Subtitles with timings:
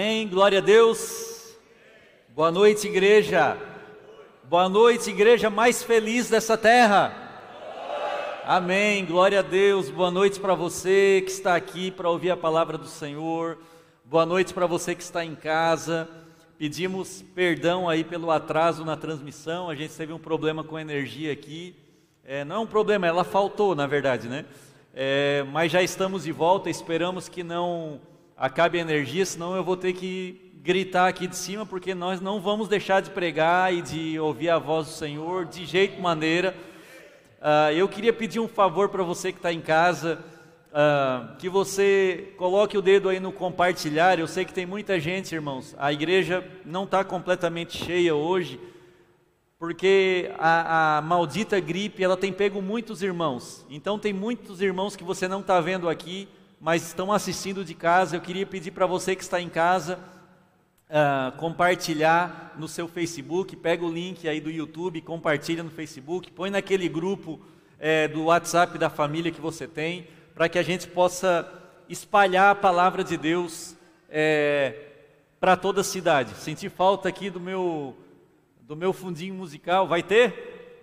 [0.00, 1.54] Amém, glória a Deus.
[2.30, 3.58] Boa noite, igreja.
[4.44, 7.12] Boa noite, igreja mais feliz dessa terra.
[8.46, 9.90] Amém, glória a Deus.
[9.90, 13.58] Boa noite para você que está aqui para ouvir a palavra do Senhor.
[14.02, 16.08] Boa noite para você que está em casa.
[16.56, 19.68] Pedimos perdão aí pelo atraso na transmissão.
[19.68, 21.76] A gente teve um problema com a energia aqui.
[22.24, 24.46] É, não é um problema, ela faltou, na verdade, né?
[24.94, 26.70] É, mas já estamos de volta.
[26.70, 28.00] Esperamos que não
[28.40, 32.40] acabe a energia, senão eu vou ter que gritar aqui de cima, porque nós não
[32.40, 36.56] vamos deixar de pregar e de ouvir a voz do Senhor de jeito maneira.
[37.38, 40.24] Uh, eu queria pedir um favor para você que está em casa,
[40.68, 44.18] uh, que você coloque o dedo aí no compartilhar.
[44.18, 45.74] Eu sei que tem muita gente, irmãos.
[45.78, 48.58] A igreja não está completamente cheia hoje,
[49.58, 53.66] porque a, a, maldita gripe ela tem pego muitos irmãos.
[53.68, 56.26] Então tem muitos irmãos que você não está vendo aqui
[56.60, 59.98] mas estão assistindo de casa, eu queria pedir para você que está em casa
[60.90, 66.50] uh, compartilhar no seu Facebook, pega o link aí do YouTube, compartilha no Facebook, põe
[66.50, 67.40] naquele grupo
[67.78, 71.50] é, do WhatsApp da família que você tem, para que a gente possa
[71.88, 73.74] espalhar a palavra de Deus
[74.10, 74.74] é,
[75.40, 76.34] para toda a cidade.
[76.34, 77.96] Senti falta aqui do meu
[78.60, 80.78] do meu fundinho musical, vai ter?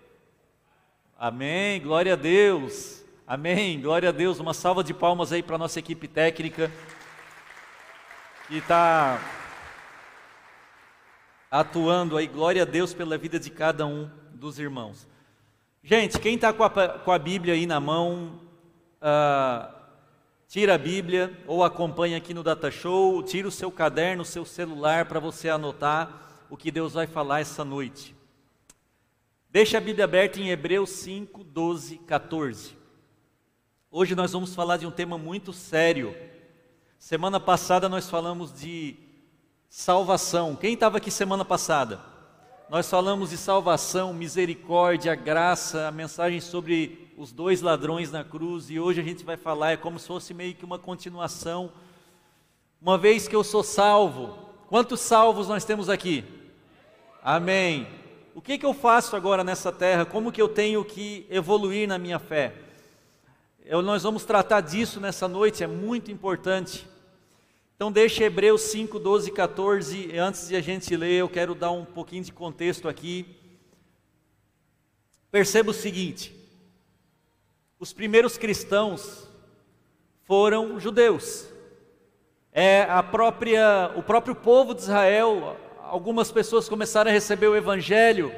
[1.17, 2.97] Amém, glória a Deus.
[3.30, 3.81] Amém.
[3.81, 4.39] Glória a Deus.
[4.39, 6.72] Uma salva de palmas aí para nossa equipe técnica
[8.47, 9.19] que está
[11.52, 12.25] atuando aí.
[12.25, 15.06] Glória a Deus pela vida de cada um dos irmãos.
[15.84, 16.64] Gente, quem está com,
[17.03, 18.39] com, a Bíblia aí na mão,
[19.02, 19.75] uh,
[20.47, 24.45] tira a Bíblia ou acompanha aqui no Data Show, tira o seu caderno, o seu
[24.45, 28.16] celular para você anotar o que Deus vai falar essa noite.
[29.50, 32.77] Deixa a Bíblia aberta em Hebreus 5, 12, 14.
[34.00, 36.16] Hoje nós vamos falar de um tema muito sério.
[37.00, 38.96] Semana passada nós falamos de
[39.68, 40.56] salvação.
[40.56, 42.00] Quem estava aqui semana passada?
[42.69, 48.80] Nós falamos de salvação, misericórdia, graça, a mensagem sobre os dois ladrões na cruz e
[48.80, 51.72] hoje a gente vai falar, é como se fosse meio que uma continuação.
[52.79, 54.38] Uma vez que eu sou salvo,
[54.68, 56.24] quantos salvos nós temos aqui?
[57.24, 57.88] Amém.
[58.35, 60.06] O que, que eu faço agora nessa terra?
[60.06, 62.66] Como que eu tenho que evoluir na minha fé?
[63.69, 66.88] Eu, nós vamos tratar disso nessa noite, é muito importante.
[67.75, 70.17] Então, deixe Hebreus 5, 12 e 14.
[70.17, 73.25] Antes de a gente ler, eu quero dar um pouquinho de contexto aqui.
[75.29, 76.33] Perceba o seguinte:
[77.78, 79.28] os primeiros cristãos
[80.23, 81.49] foram judeus.
[82.53, 85.57] É a própria, o próprio povo de Israel.
[85.84, 88.31] Algumas pessoas começaram a receber o evangelho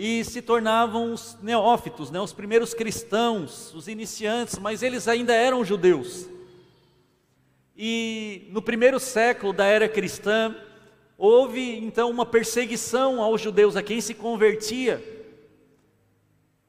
[0.00, 5.64] e se tornavam os neófitos, né, os primeiros cristãos, os iniciantes, mas eles ainda eram
[5.64, 6.28] judeus.
[7.76, 10.54] E no primeiro século da era cristã,
[11.16, 15.02] houve então uma perseguição aos judeus, a quem se convertia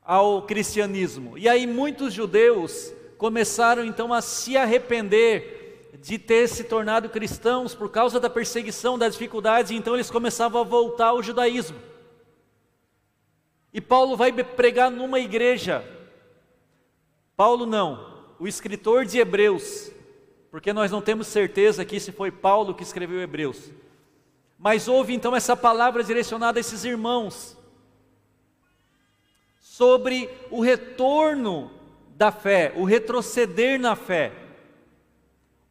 [0.01, 1.37] ao cristianismo.
[1.37, 7.91] E aí muitos judeus começaram então a se arrepender de ter se tornado cristãos por
[7.91, 11.77] causa da perseguição, da dificuldade, então eles começavam a voltar ao judaísmo.
[13.73, 15.83] E Paulo vai pregar numa igreja.
[17.35, 19.91] Paulo não, o escritor de Hebreus,
[20.51, 23.71] porque nós não temos certeza aqui se foi Paulo que escreveu Hebreus.
[24.57, 27.57] Mas houve então essa palavra direcionada a esses irmãos
[29.61, 31.71] sobre o retorno
[32.09, 34.33] da fé, o retroceder na fé.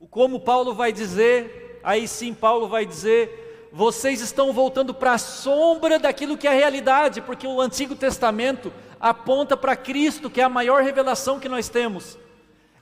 [0.01, 5.19] O como Paulo vai dizer, aí sim Paulo vai dizer vocês estão voltando para a
[5.19, 10.45] sombra daquilo que é a realidade, porque o Antigo Testamento aponta para Cristo, que é
[10.45, 12.19] a maior revelação que nós temos.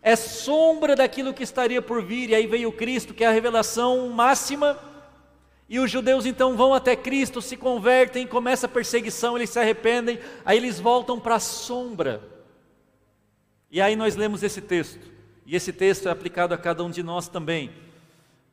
[0.00, 4.08] É sombra daquilo que estaria por vir, e aí veio Cristo, que é a revelação
[4.10, 4.78] máxima.
[5.68, 10.20] E os judeus então vão até Cristo, se convertem, começa a perseguição, eles se arrependem,
[10.44, 12.22] aí eles voltam para a sombra.
[13.68, 15.10] E aí nós lemos esse texto,
[15.44, 17.85] e esse texto é aplicado a cada um de nós também.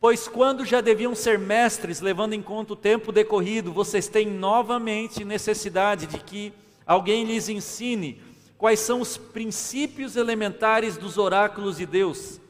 [0.04, 5.24] Pois quando já deviam ser mestres, levando em conta o tempo decorrido, vocês têm novamente
[5.24, 6.52] necessidade de que
[6.86, 8.22] alguém lhes ensine
[8.58, 12.42] quais são os princípios elementares dos oráculos de Deus.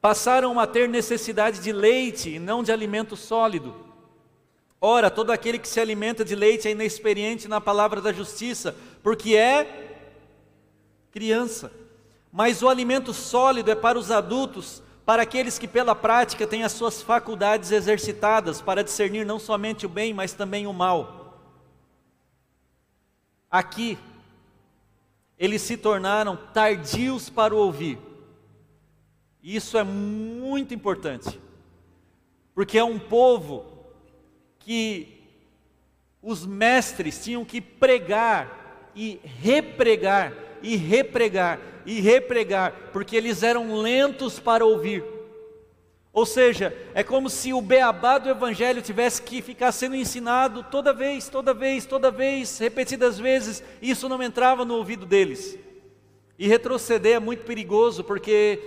[0.00, 3.72] Passaram a ter necessidade de leite e não de alimento sólido.
[4.80, 9.36] Ora, todo aquele que se alimenta de leite é inexperiente na palavra da justiça, porque
[9.36, 9.96] é
[11.12, 11.70] criança.
[12.32, 16.70] Mas o alimento sólido é para os adultos, para aqueles que pela prática têm as
[16.70, 21.42] suas faculdades exercitadas para discernir não somente o bem, mas também o mal.
[23.50, 23.98] Aqui,
[25.36, 27.98] eles se tornaram tardios para o ouvir.
[29.42, 31.40] Isso é muito importante.
[32.54, 33.64] porque é um povo
[34.60, 35.24] que
[36.22, 44.38] os mestres tinham que pregar e repregar e repregar e repregar, porque eles eram lentos
[44.38, 45.02] para ouvir.
[46.12, 50.92] Ou seja, é como se o beabá do evangelho tivesse que ficar sendo ensinado toda
[50.92, 55.56] vez, toda vez, toda vez, repetidas vezes, e isso não entrava no ouvido deles.
[56.38, 58.60] E retroceder é muito perigoso, porque,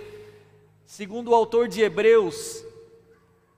[0.86, 2.64] segundo o autor de Hebreus,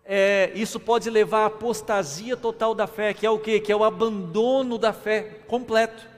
[0.04, 3.60] é, isso pode levar à apostasia total da fé, que é o que?
[3.60, 6.15] Que é o abandono da fé completo.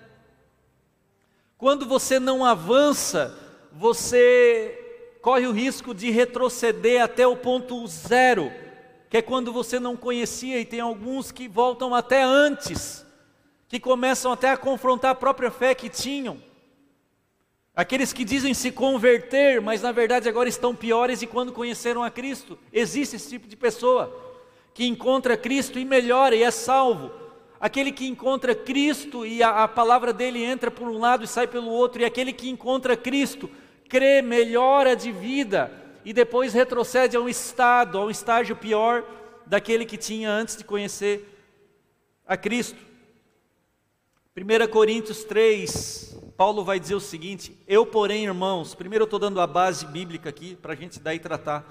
[1.58, 3.37] Quando você não avança,
[3.72, 8.52] você corre o risco de retroceder até o ponto zero,
[9.10, 13.05] que é quando você não conhecia, e tem alguns que voltam até antes,
[13.66, 16.40] que começam até a confrontar a própria fé que tinham.
[17.75, 22.10] Aqueles que dizem se converter, mas na verdade agora estão piores de quando conheceram a
[22.10, 22.56] Cristo.
[22.72, 24.16] Existe esse tipo de pessoa
[24.72, 27.10] que encontra Cristo e melhora e é salvo
[27.60, 31.46] aquele que encontra Cristo e a, a, palavra dele entra por um lado e sai
[31.46, 33.50] pelo outro, e aquele que encontra Cristo
[33.88, 35.72] crê, melhora de vida
[36.05, 39.05] e depois retrocede a um estado, a um estágio pior
[39.46, 41.34] daquele que tinha antes de conhecer
[42.26, 42.78] a Cristo.
[44.37, 49.40] 1 Coríntios 3, Paulo vai dizer o seguinte: Eu, porém, irmãos, primeiro eu estou dando
[49.40, 51.66] a base bíblica aqui para a gente daí tratar.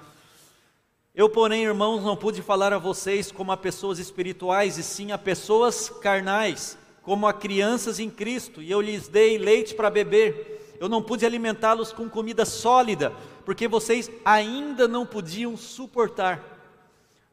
[1.18, 5.18] Eu, porém, irmãos, não pude falar a vocês como a pessoas espirituais, e sim a
[5.18, 10.76] pessoas carnais, como a crianças em Cristo, e eu lhes dei leite para beber.
[10.78, 13.12] Eu não pude alimentá-los com comida sólida,
[13.44, 16.40] porque vocês ainda não podiam suportar.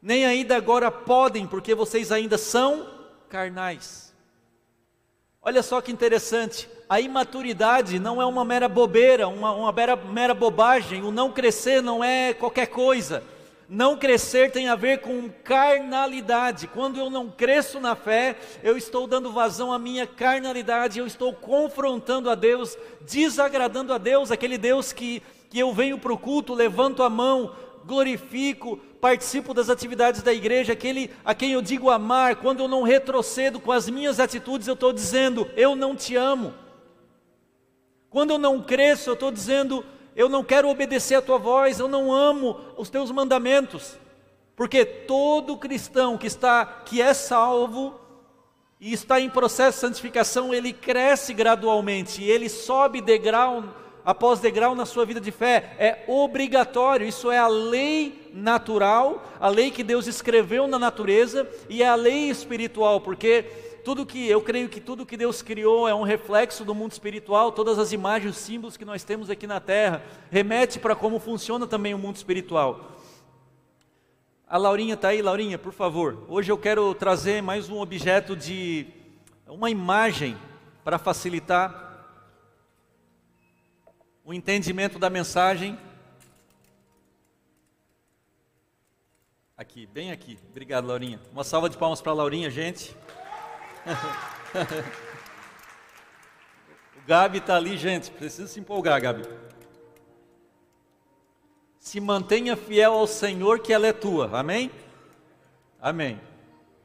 [0.02, 2.88] Nem ainda agora podem, porque vocês ainda são
[3.28, 4.12] carnais.
[5.40, 10.34] Olha só que interessante, a imaturidade não é uma mera bobeira, uma, uma mera, mera
[10.34, 13.22] bobagem, o não crescer não é qualquer coisa
[13.68, 16.68] não crescer tem a ver com carnalidade.
[16.68, 21.32] Quando eu não cresço na fé, eu estou dando vazão à minha carnalidade, eu estou
[21.32, 26.54] confrontando a Deus, desagradando a Deus, aquele Deus que, que eu venho para o culto,
[26.54, 27.54] levanto a mão,
[27.84, 32.82] glorifico, participo das atividades da igreja, aquele a quem eu digo amar, quando eu não
[32.82, 36.54] retrocedo com as minhas atitudes, eu estou dizendo, eu não te amo.
[38.10, 39.84] Quando eu não cresço, eu estou dizendo,
[40.16, 43.98] eu não quero obedecer a tua voz, eu não amo os teus mandamentos.
[44.56, 48.00] Porque todo cristão que está que é salvo
[48.80, 53.62] e está em processo de santificação, ele cresce gradualmente, ele sobe degrau
[54.06, 55.76] após degrau na sua vida de fé.
[55.78, 61.82] É obrigatório, isso é a lei natural, a lei que Deus escreveu na natureza e
[61.82, 63.44] é a lei espiritual, porque
[63.86, 67.52] tudo que eu creio que tudo que Deus criou é um reflexo do mundo espiritual,
[67.52, 71.68] todas as imagens, os símbolos que nós temos aqui na terra, remete para como funciona
[71.68, 72.96] também o mundo espiritual.
[74.44, 76.24] A Laurinha está aí, Laurinha, por favor.
[76.26, 78.88] Hoje eu quero trazer mais um objeto de
[79.46, 80.36] uma imagem
[80.82, 82.08] para facilitar
[84.24, 85.78] o entendimento da mensagem.
[89.56, 90.36] Aqui, bem aqui.
[90.50, 91.20] Obrigado, Laurinha.
[91.32, 92.96] Uma salva de palmas para a Laurinha, gente.
[96.96, 98.10] o Gabi está ali, gente.
[98.10, 99.22] Precisa se empolgar, Gabi.
[101.78, 104.38] Se mantenha fiel ao Senhor, que ela é tua.
[104.38, 104.70] Amém?
[105.80, 106.20] Amém.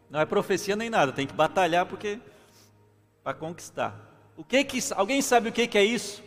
[0.10, 2.20] Não é profecia nem nada, tem que batalhar porque
[3.24, 3.96] para conquistar.
[4.36, 6.22] O que que alguém sabe o que que é isso?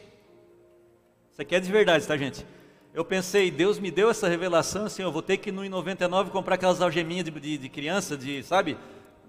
[1.30, 2.46] Isso aqui é de verdade, tá, gente?
[2.94, 6.54] Eu pensei, Deus me deu essa revelação, assim, eu vou ter que no 99 comprar
[6.54, 8.78] aquelas algeminhas de, de, de criança, de, sabe?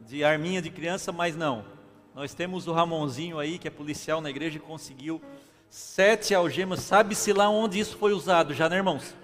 [0.05, 1.65] De arminha de criança, mas não.
[2.13, 5.21] Nós temos o Ramonzinho aí, que é policial na igreja, e conseguiu
[5.69, 6.79] sete algemas.
[6.81, 9.15] Sabe-se lá onde isso foi usado já, né, irmãos?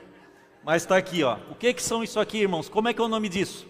[0.64, 1.38] Mas está aqui, ó.
[1.50, 2.68] O que, que são isso aqui, irmãos?
[2.68, 3.68] Como é que é o nome disso?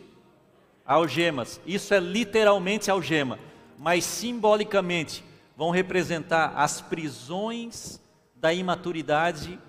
[0.85, 1.61] Algemas.
[1.65, 3.37] Isso é literalmente algema,
[3.77, 5.23] mas simbolicamente
[5.55, 8.01] vão representar as prisões
[8.35, 9.59] da imaturidade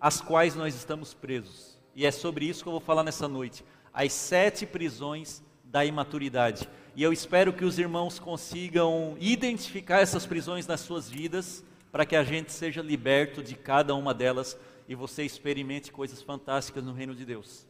[0.00, 1.78] às quais nós estamos presos.
[1.94, 3.64] E é sobre isso que eu vou falar nessa noite.
[3.92, 6.68] As sete prisões da imaturidade.
[6.96, 12.16] E eu espero que os irmãos consigam identificar essas prisões nas suas vidas, para que
[12.16, 14.56] a gente seja liberto de cada uma delas
[14.88, 17.66] e você experimente coisas fantásticas no reino de Deus.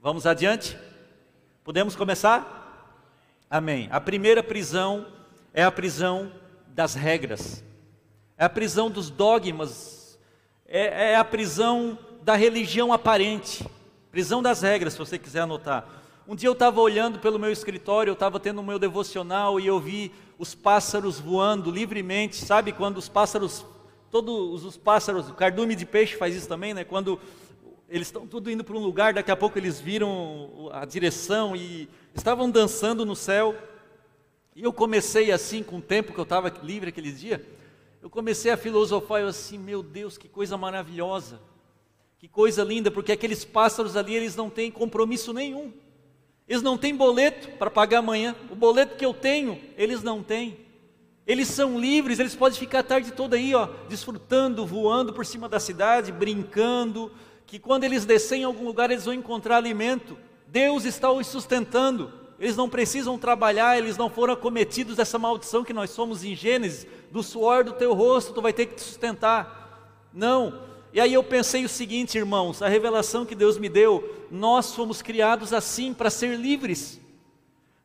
[0.00, 0.78] Vamos adiante?
[1.64, 3.04] Podemos começar?
[3.50, 3.88] Amém.
[3.90, 5.06] A primeira prisão
[5.52, 6.32] é a prisão
[6.68, 7.64] das regras,
[8.36, 10.18] é a prisão dos dogmas,
[10.66, 13.66] é, é a prisão da religião aparente,
[14.10, 15.86] prisão das regras, se você quiser anotar.
[16.28, 19.66] Um dia eu estava olhando pelo meu escritório, eu estava tendo o meu devocional e
[19.68, 22.34] eu vi os pássaros voando livremente.
[22.34, 23.64] Sabe quando os pássaros,
[24.10, 26.82] todos os pássaros, o cardume de peixe faz isso também, né?
[26.82, 27.20] Quando
[27.88, 31.88] eles estão tudo indo para um lugar, daqui a pouco eles viram a direção e
[32.12, 33.54] estavam dançando no céu.
[34.56, 37.46] E eu comecei assim, com o tempo que eu estava livre aquele dia,
[38.02, 41.38] eu comecei a filosofar, eu assim, meu Deus, que coisa maravilhosa,
[42.18, 45.72] que coisa linda, porque aqueles pássaros ali, eles não têm compromisso nenhum.
[46.48, 48.34] Eles não têm boleto para pagar amanhã.
[48.50, 50.58] O boleto que eu tenho, eles não têm.
[51.26, 55.48] Eles são livres, eles podem ficar a tarde toda aí, ó, desfrutando, voando por cima
[55.48, 57.10] da cidade, brincando,
[57.44, 60.16] que quando eles descerem em algum lugar eles vão encontrar alimento.
[60.46, 62.12] Deus está os sustentando.
[62.38, 66.86] Eles não precisam trabalhar, eles não foram acometidos dessa maldição que nós somos em Gênesis,
[67.10, 69.98] do suor do teu rosto tu vai ter que te sustentar.
[70.12, 70.60] Não.
[70.96, 75.02] E aí eu pensei o seguinte, irmãos, a revelação que Deus me deu, nós fomos
[75.02, 76.98] criados assim para ser livres.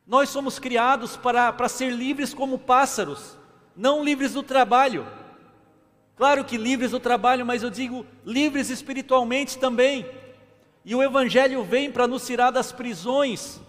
[0.06, 3.36] Nós somos criados para, para ser livres como pássaros,
[3.76, 5.06] não livres do trabalho.
[6.16, 10.06] Claro que livres do trabalho, mas eu digo livres espiritualmente também.
[10.82, 13.60] E o Evangelho vem para nos tirar das prisões,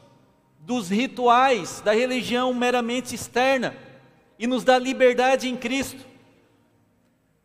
[0.58, 3.76] dos rituais, da religião meramente externa
[4.40, 6.13] e nos dá liberdade em Cristo.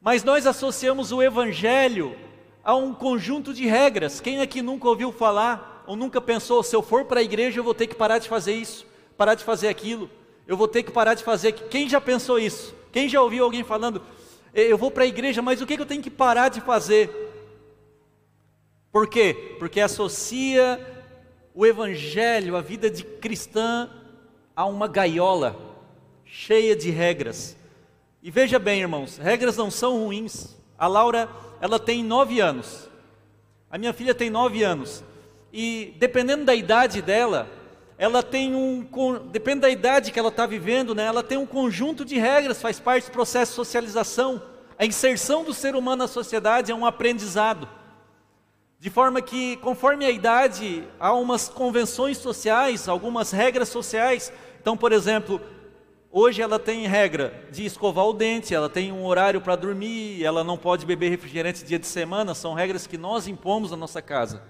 [0.01, 2.17] Mas nós associamos o Evangelho
[2.63, 4.21] a um conjunto de regras.
[4.21, 7.65] Quem aqui nunca ouviu falar ou nunca pensou, se eu for para a igreja eu
[7.65, 8.87] vou ter que parar de fazer isso,
[9.17, 10.09] parar de fazer aquilo,
[10.47, 11.53] eu vou ter que parar de fazer.
[11.53, 12.75] Quem já pensou isso?
[12.93, 14.03] Quem já ouviu alguém falando,
[14.55, 17.11] eu vou para a igreja, mas o que eu tenho que parar de fazer?
[18.93, 19.57] Por quê?
[19.59, 20.81] Porque associa
[21.55, 23.91] o evangelho, a vida de cristã,
[24.55, 25.57] a uma gaiola
[26.25, 27.58] cheia de regras.
[28.29, 30.55] E veja bem, irmãos, regras não são ruins.
[30.79, 31.31] A Laura,
[31.63, 32.87] ela tem nove anos.
[33.71, 35.03] A minha filha tem nove anos.
[35.51, 37.49] E dependendo da idade dela,
[37.97, 38.87] ela tem um,
[39.33, 41.07] depende da idade que ela está vivendo, né?
[41.07, 44.43] Ela tem um conjunto de regras, faz parte do processo de socialização.
[44.79, 47.67] A inserção do ser humano na sociedade é um aprendizado.
[48.79, 54.31] De forma que, conforme a idade, há umas convenções sociais, algumas regras sociais.
[54.61, 55.41] Então, por exemplo,
[56.11, 60.43] hoje ela tem regra de escovar o dente, ela tem um horário para dormir, ela
[60.43, 64.43] não pode beber refrigerante dia de semana, são regras que nós impomos na nossa casa.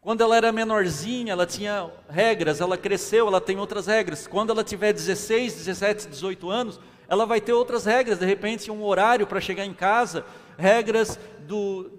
[0.00, 4.26] Quando ela era menorzinha, ela tinha regras, ela cresceu, ela tem outras regras.
[4.26, 8.84] Quando ela tiver 16, 17, 18 anos, ela vai ter outras regras, de repente um
[8.84, 10.24] horário para chegar em casa,
[10.56, 11.90] regras do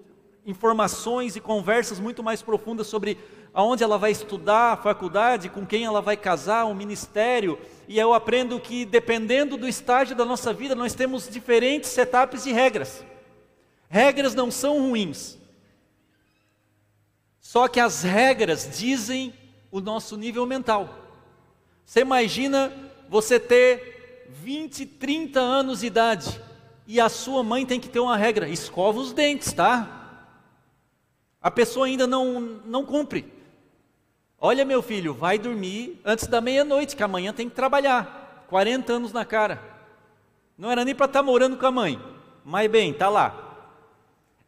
[0.46, 3.18] informações e conversas muito mais profundas sobre
[3.52, 7.58] aonde ela vai estudar, a faculdade, com quem ela vai casar, o ministério.
[7.88, 12.52] E eu aprendo que dependendo do estágio da nossa vida, nós temos diferentes setups e
[12.52, 13.04] regras.
[13.88, 15.36] Regras não são ruins.
[17.40, 19.34] Só que as regras dizem
[19.70, 20.96] o nosso nível mental.
[21.84, 22.72] Você imagina
[23.08, 26.40] você ter 20, 30 anos de idade
[26.86, 29.96] e a sua mãe tem que ter uma regra: escova os dentes, tá?
[31.42, 33.39] A pessoa ainda não, não cumpre.
[34.42, 38.46] Olha, meu filho, vai dormir antes da meia-noite, que amanhã tem que trabalhar.
[38.48, 39.62] 40 anos na cara.
[40.56, 42.00] Não era nem para estar tá morando com a mãe.
[42.42, 43.68] Mas bem, tá lá.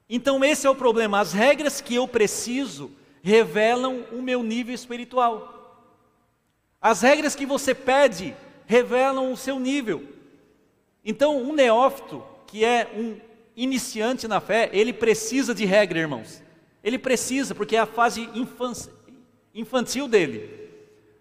[0.09, 1.21] Então esse é o problema.
[1.21, 2.91] As regras que eu preciso
[3.23, 5.53] revelam o meu nível espiritual.
[6.81, 8.35] As regras que você pede
[8.67, 10.09] revelam o seu nível.
[11.05, 13.17] Então, um neófito, que é um
[13.55, 16.43] iniciante na fé, ele precisa de regra, irmãos.
[16.83, 18.29] Ele precisa, porque é a fase
[19.55, 20.71] infantil dele.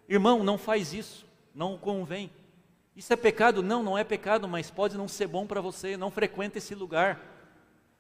[0.08, 2.30] Irmão, não faz isso, não convém.
[2.96, 3.64] Isso é pecado?
[3.64, 5.96] Não, não é pecado, mas pode não ser bom para você.
[5.96, 7.20] Não frequente esse lugar.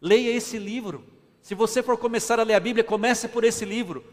[0.01, 1.05] Leia esse livro.
[1.41, 4.03] Se você for começar a ler a Bíblia, comece por esse livro.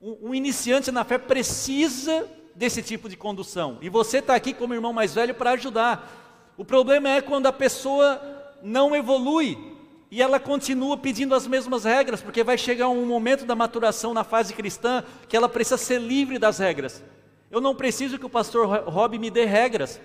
[0.00, 3.78] Um, um iniciante na fé precisa desse tipo de condução.
[3.80, 6.52] E você está aqui como irmão mais velho para ajudar.
[6.56, 8.20] O problema é quando a pessoa
[8.62, 9.73] não evolui
[10.14, 14.22] e ela continua pedindo as mesmas regras, porque vai chegar um momento da maturação na
[14.22, 17.02] fase cristã que ela precisa ser livre das regras.
[17.50, 20.00] Eu não preciso que o pastor Rob me dê regras.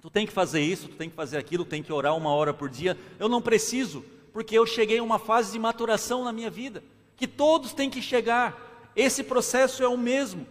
[0.00, 2.54] Tu tem que fazer isso, tu tem que fazer aquilo, tem que orar uma hora
[2.54, 2.96] por dia.
[3.18, 6.82] Eu não preciso, porque eu cheguei a uma fase de maturação na minha vida,
[7.14, 8.90] que todos têm que chegar.
[8.96, 10.46] Esse processo é o mesmo.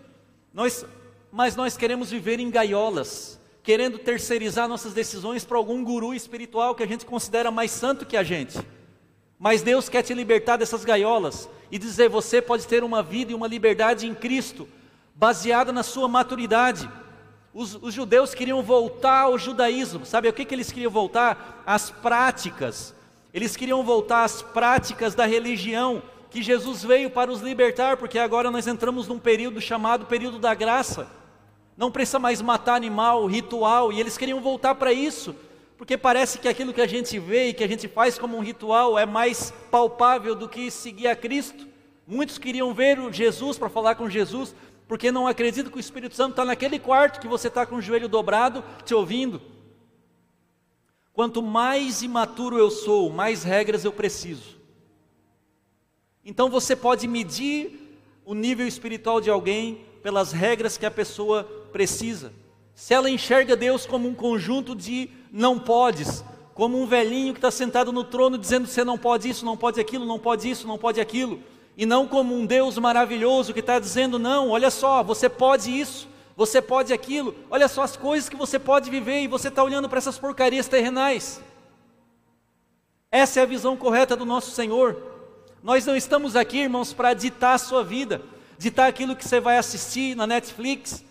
[0.53, 0.85] Nós,
[1.31, 6.83] mas nós queremos viver em gaiolas, querendo terceirizar nossas decisões para algum guru espiritual que
[6.83, 8.57] a gente considera mais santo que a gente.
[9.37, 13.35] Mas Deus quer te libertar dessas gaiolas e dizer: você pode ter uma vida e
[13.35, 14.69] uma liberdade em Cristo,
[15.13, 16.89] baseada na sua maturidade.
[17.53, 21.61] Os, os judeus queriam voltar ao judaísmo, sabe o que, que eles queriam voltar?
[21.65, 22.95] As práticas.
[23.33, 28.49] Eles queriam voltar às práticas da religião que Jesus veio para os libertar, porque agora
[28.49, 31.17] nós entramos num período chamado período da graça
[31.77, 35.35] não precisa mais matar animal, ritual, e eles queriam voltar para isso,
[35.77, 38.41] porque parece que aquilo que a gente vê e que a gente faz como um
[38.41, 41.67] ritual é mais palpável do que seguir a Cristo.
[42.07, 44.55] Muitos queriam ver Jesus para falar com Jesus,
[44.87, 47.81] porque não acreditam que o Espírito Santo está naquele quarto que você está com o
[47.81, 49.39] joelho dobrado te ouvindo.
[51.13, 54.57] Quanto mais imaturo eu sou, mais regras eu preciso.
[56.25, 62.33] Então você pode medir o nível espiritual de alguém pelas regras que a pessoa precisa.
[62.73, 67.51] Se ela enxerga Deus como um conjunto de não podes, como um velhinho que está
[67.51, 70.77] sentado no trono dizendo você não pode isso, não pode aquilo, não pode isso, não
[70.77, 71.39] pode aquilo,
[71.75, 76.07] e não como um Deus maravilhoso que está dizendo não, olha só, você pode isso,
[76.35, 79.89] você pode aquilo, olha só as coisas que você pode viver e você está olhando
[79.89, 81.41] para essas porcarias terrenais.
[83.11, 85.01] Essa é a visão correta do nosso Senhor.
[85.63, 88.21] Nós não estamos aqui, irmãos, para ditar a sua vida,
[88.57, 91.03] ditar aquilo que você vai assistir na Netflix,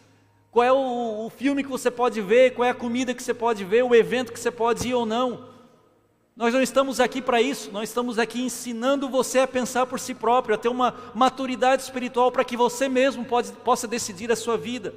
[0.56, 3.34] qual é o, o, filme que você pode ver, qual é a comida que você
[3.34, 5.50] pode ver, o evento que você pode ir ou não.
[6.34, 10.14] Nós não estamos aqui para isso, nós estamos aqui ensinando você a pensar por si
[10.14, 14.56] próprio, a ter uma maturidade espiritual para que você mesmo pode, possa decidir a sua
[14.56, 14.94] vida.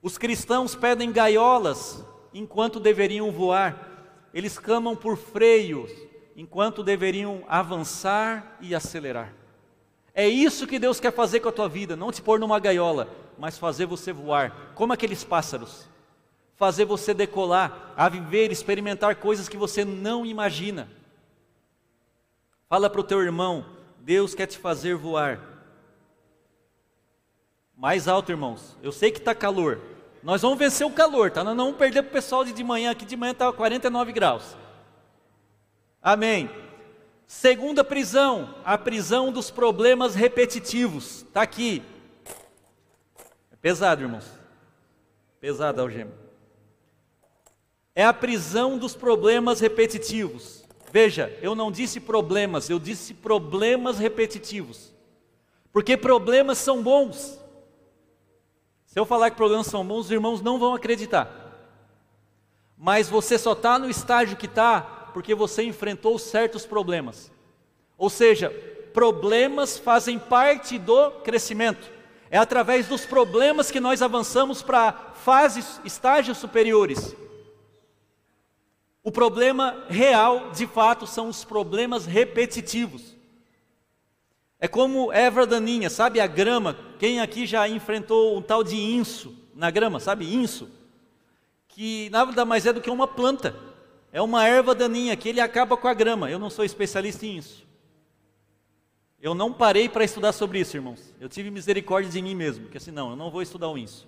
[0.00, 2.02] Os cristãos pedem gaiolas
[2.32, 5.92] enquanto deveriam voar, eles clamam por freios
[6.34, 9.41] enquanto deveriam avançar e acelerar.
[10.14, 13.08] É isso que Deus quer fazer com a tua vida, não te pôr numa gaiola,
[13.38, 15.88] mas fazer você voar, como aqueles pássaros.
[16.54, 20.88] Fazer você decolar, a viver, experimentar coisas que você não imagina.
[22.68, 23.64] Fala para o teu irmão,
[24.00, 25.40] Deus quer te fazer voar.
[27.76, 28.76] Mais alto, irmãos.
[28.82, 29.80] Eu sei que está calor,
[30.22, 31.42] nós vamos vencer o calor, tá?
[31.42, 34.12] Nós não vamos perder para o pessoal de, de manhã, que de manhã estava 49
[34.12, 34.56] graus.
[36.00, 36.48] Amém.
[37.32, 41.22] Segunda prisão, a prisão dos problemas repetitivos.
[41.22, 41.82] Está aqui.
[43.50, 44.30] É pesado, irmãos.
[45.40, 46.12] Pesado, algema.
[47.96, 50.62] É a prisão dos problemas repetitivos.
[50.92, 54.92] Veja, eu não disse problemas, eu disse problemas repetitivos.
[55.72, 57.40] Porque problemas são bons.
[58.84, 61.32] Se eu falar que problemas são bons, os irmãos não vão acreditar.
[62.76, 67.30] Mas você só está no estágio que está porque você enfrentou certos problemas.
[67.96, 68.50] Ou seja,
[68.92, 71.90] problemas fazem parte do crescimento.
[72.30, 77.14] É através dos problemas que nós avançamos para fases, estágios superiores.
[79.04, 83.16] O problema real, de fato, são os problemas repetitivos.
[84.58, 86.76] É como erva daninha, sabe a grama?
[86.98, 90.70] Quem aqui já enfrentou um tal de inso na grama, sabe inso?
[91.66, 93.56] Que nada mais é do que uma planta.
[94.12, 96.30] É uma erva daninha que ele acaba com a grama.
[96.30, 97.66] Eu não sou especialista em isso.
[99.20, 101.14] Eu não parei para estudar sobre isso, irmãos.
[101.18, 104.06] Eu tive misericórdia de mim mesmo, porque assim, não, eu não vou estudar o inso.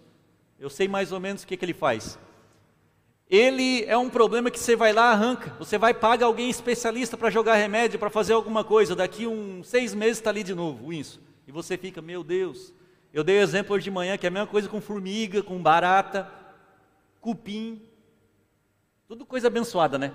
[0.59, 2.19] Eu sei mais ou menos o que, que ele faz
[3.29, 5.55] ele é um problema que você vai lá, arranca.
[5.59, 8.95] Você vai pagar alguém especialista para jogar remédio, para fazer alguma coisa.
[8.95, 11.21] Daqui uns seis meses está ali de novo, isso.
[11.47, 12.73] E você fica, meu Deus.
[13.13, 16.31] Eu dei exemplo hoje de manhã que é a mesma coisa com formiga, com barata,
[17.21, 17.83] cupim.
[19.15, 20.13] Tudo coisa abençoada, né?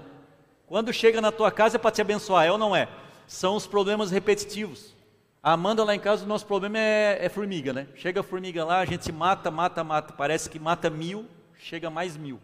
[0.68, 2.90] Quando chega na tua casa é para te abençoar, é ou não é?
[3.26, 4.94] São os problemas repetitivos.
[5.42, 7.88] A Amanda lá em casa, o nosso problema é, é formiga, né?
[7.96, 10.12] Chega a formiga lá, a gente mata, mata, mata.
[10.12, 11.26] Parece que mata mil,
[11.58, 12.42] chega mais mil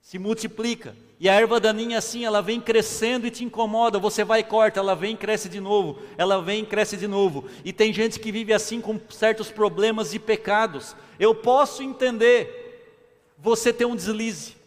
[0.00, 0.96] se multiplica.
[1.20, 4.80] E a erva daninha assim, ela vem crescendo e te incomoda, você vai e corta,
[4.80, 7.44] ela vem e cresce de novo, ela vem e cresce de novo.
[7.62, 10.96] E tem gente que vive assim com certos problemas e pecados.
[11.20, 14.57] Eu posso entender você ter um deslize.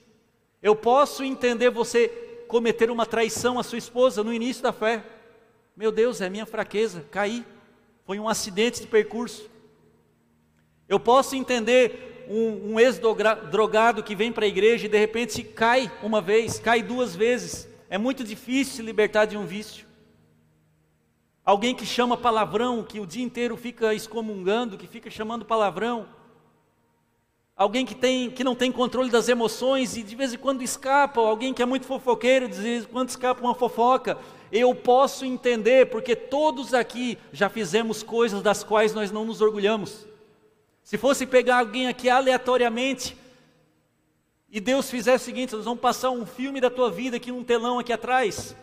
[0.62, 2.08] Eu posso entender você
[2.48, 5.04] cometer uma traição à sua esposa no início da fé.
[5.76, 7.46] Meu Deus, é minha fraqueza, caí.
[8.06, 9.50] Foi um acidente de percurso.
[10.88, 15.92] Eu posso entender um, um ex-drogado que vem para a igreja e de repente cai
[16.04, 17.68] uma vez, cai duas vezes.
[17.90, 19.86] É muito difícil se libertar de um vício.
[21.44, 26.08] Alguém que chama palavrão, que o dia inteiro fica excomungando, que fica chamando palavrão.
[27.62, 31.22] Alguém que, tem, que não tem controle das emoções e de vez em quando escapa.
[31.22, 34.18] Alguém que é muito fofoqueiro, de vez em quando escapa uma fofoca.
[34.52, 40.08] Eu posso entender, porque todos aqui já fizemos coisas das quais nós não nos orgulhamos.
[40.84, 43.16] Se fosse pegar alguém aqui aleatoriamente
[44.50, 47.44] e Deus fizesse o seguinte: nós vamos passar um filme da tua vida aqui num
[47.44, 48.56] telão aqui atrás.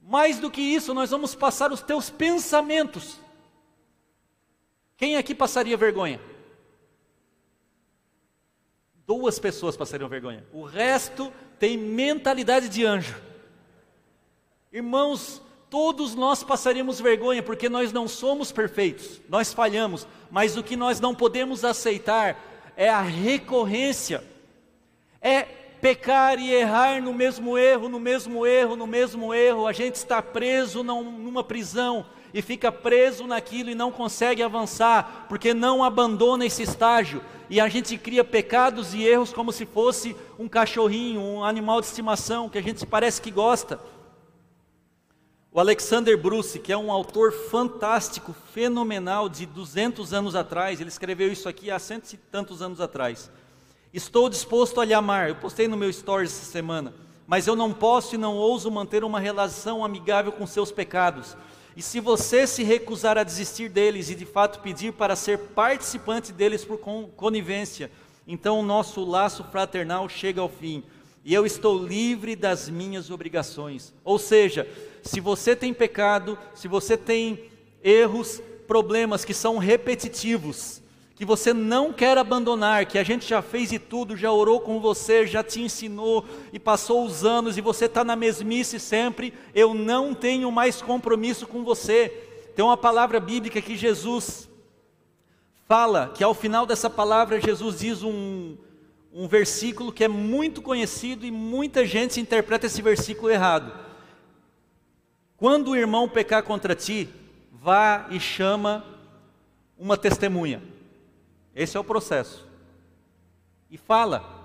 [0.00, 3.20] Mais do que isso, nós vamos passar os teus pensamentos.
[4.96, 6.29] Quem aqui passaria vergonha?
[9.10, 10.44] Duas pessoas passariam vergonha.
[10.52, 13.20] O resto tem mentalidade de anjo.
[14.72, 20.74] Irmãos, Todos nós passaríamos vergonha porque nós não somos perfeitos, nós falhamos, mas o que
[20.74, 22.36] nós não podemos aceitar
[22.76, 24.24] é a recorrência,
[25.22, 29.64] é pecar e errar no mesmo erro, no mesmo erro, no mesmo erro.
[29.64, 35.52] A gente está preso numa prisão e fica preso naquilo e não consegue avançar, porque
[35.52, 37.22] não abandona esse estágio.
[37.48, 41.88] E a gente cria pecados e erros como se fosse um cachorrinho, um animal de
[41.88, 43.80] estimação que a gente parece que gosta.
[45.52, 51.32] O Alexander Bruce, que é um autor fantástico, fenomenal, de 200 anos atrás, ele escreveu
[51.32, 53.28] isso aqui há cento e tantos anos atrás.
[53.92, 56.94] Estou disposto a lhe amar, eu postei no meu stories essa semana,
[57.26, 61.36] mas eu não posso e não ouso manter uma relação amigável com seus pecados.
[61.76, 66.32] E se você se recusar a desistir deles e de fato pedir para ser participante
[66.32, 67.90] deles por conivência,
[68.26, 70.82] então o nosso laço fraternal chega ao fim
[71.24, 73.92] e eu estou livre das minhas obrigações.
[74.04, 74.66] Ou seja,
[75.02, 77.50] se você tem pecado, se você tem
[77.82, 80.79] erros, problemas que são repetitivos,
[81.20, 84.80] que você não quer abandonar, que a gente já fez de tudo, já orou com
[84.80, 89.74] você, já te ensinou e passou os anos e você está na mesmice sempre, eu
[89.74, 92.08] não tenho mais compromisso com você.
[92.56, 94.48] Tem uma palavra bíblica que Jesus
[95.68, 98.56] fala, que ao final dessa palavra Jesus diz um,
[99.12, 103.70] um versículo que é muito conhecido e muita gente interpreta esse versículo errado.
[105.36, 107.10] Quando o irmão pecar contra ti,
[107.52, 108.82] vá e chama
[109.78, 110.79] uma testemunha.
[111.54, 112.46] Esse é o processo.
[113.70, 114.38] E fala.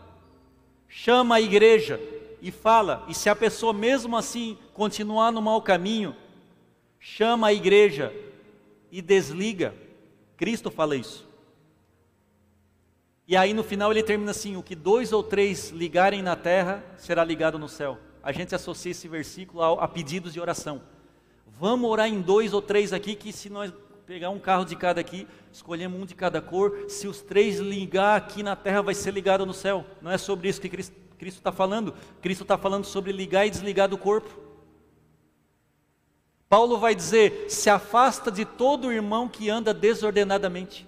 [0.87, 1.99] Chama a igreja
[2.41, 3.05] e fala.
[3.07, 6.15] E se a pessoa mesmo assim continuar no mau caminho,
[6.99, 8.13] chama a igreja
[8.91, 9.73] e desliga.
[10.37, 11.27] Cristo fala isso.
[13.27, 16.83] E aí no final ele termina assim: o que dois ou três ligarem na terra
[16.97, 17.97] será ligado no céu.
[18.21, 20.81] A gente associa esse versículo a, pedidos de oração.
[21.47, 23.71] Vamos orar em dois ou três aqui, que se nós
[24.05, 28.15] pegar um carro de cada aqui, escolhemos um de cada cor, se os três ligar
[28.17, 29.85] aqui na terra, vai ser ligado no céu.
[30.01, 31.93] Não é sobre isso que Cristo está falando.
[32.21, 34.29] Cristo está falando sobre ligar e desligar do corpo.
[36.47, 40.85] Paulo vai dizer: se afasta de todo irmão que anda desordenadamente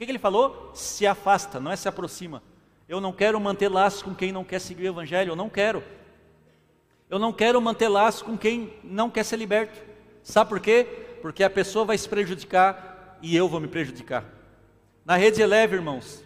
[0.00, 0.70] que, que ele falou?
[0.74, 2.42] Se afasta, não é se aproxima.
[2.88, 5.84] Eu não quero manter laços com quem não quer seguir o Evangelho, eu não quero.
[7.10, 9.78] Eu não quero manter laços com quem não quer ser liberto.
[10.22, 10.86] Sabe por quê?
[11.20, 12.89] Porque a pessoa vai se prejudicar
[13.22, 14.24] e eu vou me prejudicar.
[15.04, 16.24] Na rede Eleve, irmãos,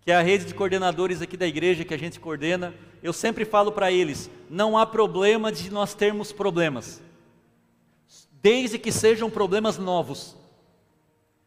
[0.00, 3.44] que é a rede de coordenadores aqui da igreja que a gente coordena, eu sempre
[3.44, 7.02] falo para eles: não há problema de nós termos problemas,
[8.32, 10.36] desde que sejam problemas novos.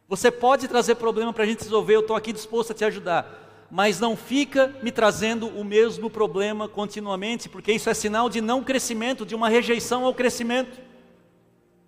[0.08, 3.68] Você pode trazer problema para a gente resolver, eu estou aqui disposto a te ajudar.
[3.72, 8.64] Mas não fica me trazendo o mesmo problema continuamente, porque isso é sinal de não
[8.64, 10.89] crescimento, de uma rejeição ao crescimento.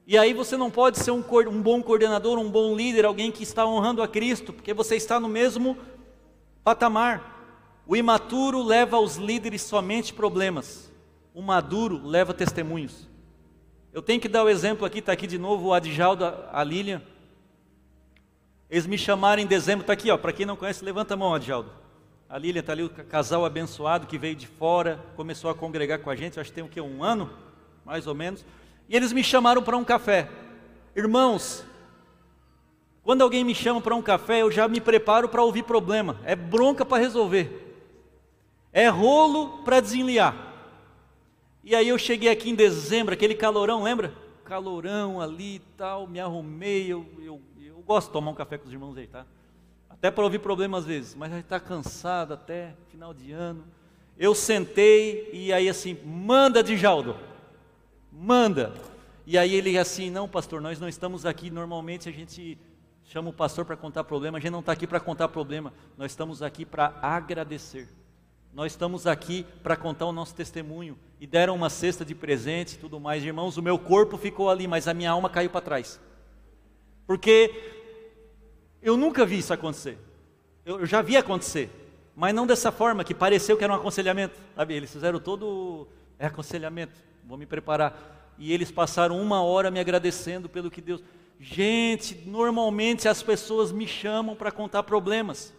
[0.05, 3.43] E aí você não pode ser um, um bom coordenador, um bom líder, alguém que
[3.43, 5.77] está honrando a Cristo, porque você está no mesmo
[6.63, 7.83] patamar.
[7.85, 10.91] O imaturo leva aos líderes somente problemas,
[11.33, 13.07] o maduro leva testemunhos.
[13.93, 17.01] Eu tenho que dar o exemplo aqui, está aqui de novo o Adjaldo, a Lilian.
[18.69, 21.33] Eles me chamaram em dezembro, está aqui, ó, para quem não conhece, levanta a mão,
[21.33, 21.69] Adjaldo.
[22.29, 26.09] A Lília está ali, o casal abençoado que veio de fora, começou a congregar com
[26.09, 26.79] a gente, acho que tem o quê?
[26.79, 27.29] Um ano,
[27.83, 28.45] mais ou menos.
[28.91, 30.29] E eles me chamaram para um café.
[30.93, 31.63] Irmãos,
[33.01, 36.19] quando alguém me chama para um café, eu já me preparo para ouvir problema.
[36.25, 37.73] É bronca para resolver.
[38.73, 40.35] É rolo para desenliar.
[41.63, 44.13] E aí eu cheguei aqui em dezembro, aquele calorão, lembra?
[44.43, 48.67] Calorão ali e tal, me arrumei, eu, eu eu gosto de tomar um café com
[48.67, 49.25] os irmãos aí, tá?
[49.89, 53.63] Até para ouvir problemas às vezes, mas já está cansado até final de ano.
[54.17, 57.15] Eu sentei e aí assim, manda de Jaldo,
[58.21, 58.71] manda.
[59.25, 62.57] E aí ele assim, não pastor, nós não estamos aqui, normalmente a gente
[63.03, 66.11] chama o pastor para contar problema, a gente não está aqui para contar problema, nós
[66.11, 67.89] estamos aqui para agradecer.
[68.53, 70.99] Nós estamos aqui para contar o nosso testemunho.
[71.21, 73.23] E deram uma cesta de presente e tudo mais.
[73.23, 76.01] Irmãos, o meu corpo ficou ali, mas a minha alma caiu para trás.
[77.07, 77.49] Porque
[78.81, 79.97] eu nunca vi isso acontecer.
[80.65, 81.69] Eu, já vi acontecer,
[82.13, 84.37] mas não dessa forma que pareceu que era um aconselhamento.
[84.53, 84.73] Sabe?
[84.73, 85.87] Eles fizeram todo
[86.19, 87.10] é aconselhamento.
[87.25, 88.33] Vou me preparar.
[88.37, 91.03] E eles passaram uma hora me agradecendo pelo que Deus.
[91.39, 95.53] Gente, normalmente as pessoas me chamam para contar problemas.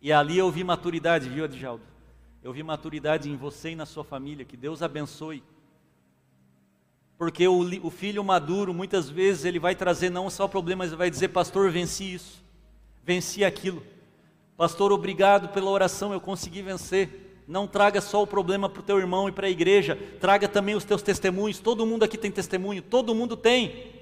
[0.00, 1.84] E ali eu vi maturidade, viu, Adjaldo?
[2.42, 4.44] Eu vi maturidade em você e na sua família.
[4.44, 5.42] Que Deus abençoe.
[7.16, 11.08] Porque o, o, filho maduro, muitas vezes, ele vai trazer não só problemas, ele vai
[11.08, 12.42] dizer, pastor, venci isso,
[13.04, 13.80] venci aquilo.
[14.56, 17.21] Pastor, obrigado pela oração, eu consegui vencer.
[17.46, 20.74] Não traga só o problema para o teu irmão e para a igreja, traga também
[20.74, 21.58] os teus testemunhos.
[21.58, 23.92] Todo mundo aqui tem testemunho, todo mundo tem.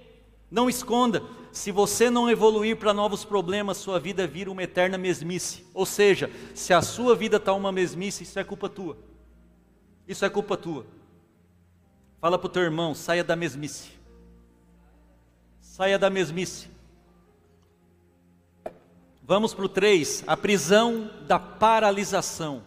[0.50, 1.22] Não esconda.
[1.52, 5.64] Se você não evoluir para novos problemas, sua vida vira uma eterna mesmice.
[5.72, 8.96] Ou seja, se a sua vida está uma mesmice, isso é culpa tua.
[10.06, 10.86] Isso é culpa tua.
[12.20, 13.90] Fala para o teu irmão, saia da mesmice.
[15.60, 16.68] Saia da mesmice.
[19.22, 22.62] Vamos para o 3, a prisão da paralisação.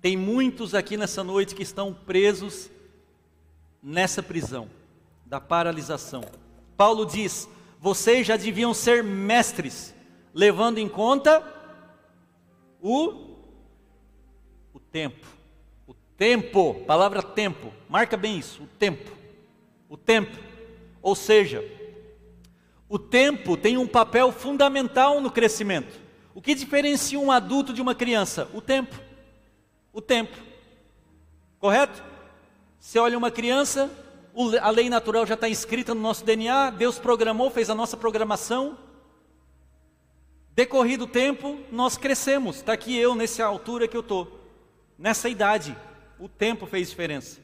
[0.00, 2.70] Tem muitos aqui nessa noite que estão presos
[3.82, 4.70] nessa prisão
[5.26, 6.24] da paralisação.
[6.74, 7.46] Paulo diz:
[7.78, 9.94] vocês já deviam ser mestres,
[10.32, 11.42] levando em conta
[12.80, 13.36] o,
[14.72, 15.26] o tempo.
[15.86, 19.10] O tempo, palavra tempo, marca bem isso, o tempo.
[19.86, 20.38] O tempo.
[21.02, 21.62] Ou seja,
[22.88, 26.00] o tempo tem um papel fundamental no crescimento.
[26.34, 28.48] O que diferencia um adulto de uma criança?
[28.54, 29.09] O tempo.
[29.92, 30.36] O tempo.
[31.58, 32.02] Correto?
[32.78, 33.90] Você olha uma criança,
[34.62, 38.78] a lei natural já está inscrita no nosso DNA, Deus programou, fez a nossa programação.
[40.54, 42.56] Decorrido o tempo, nós crescemos.
[42.56, 44.40] Está aqui eu, nessa altura que eu estou,
[44.98, 45.76] nessa idade.
[46.18, 47.40] O tempo fez diferença.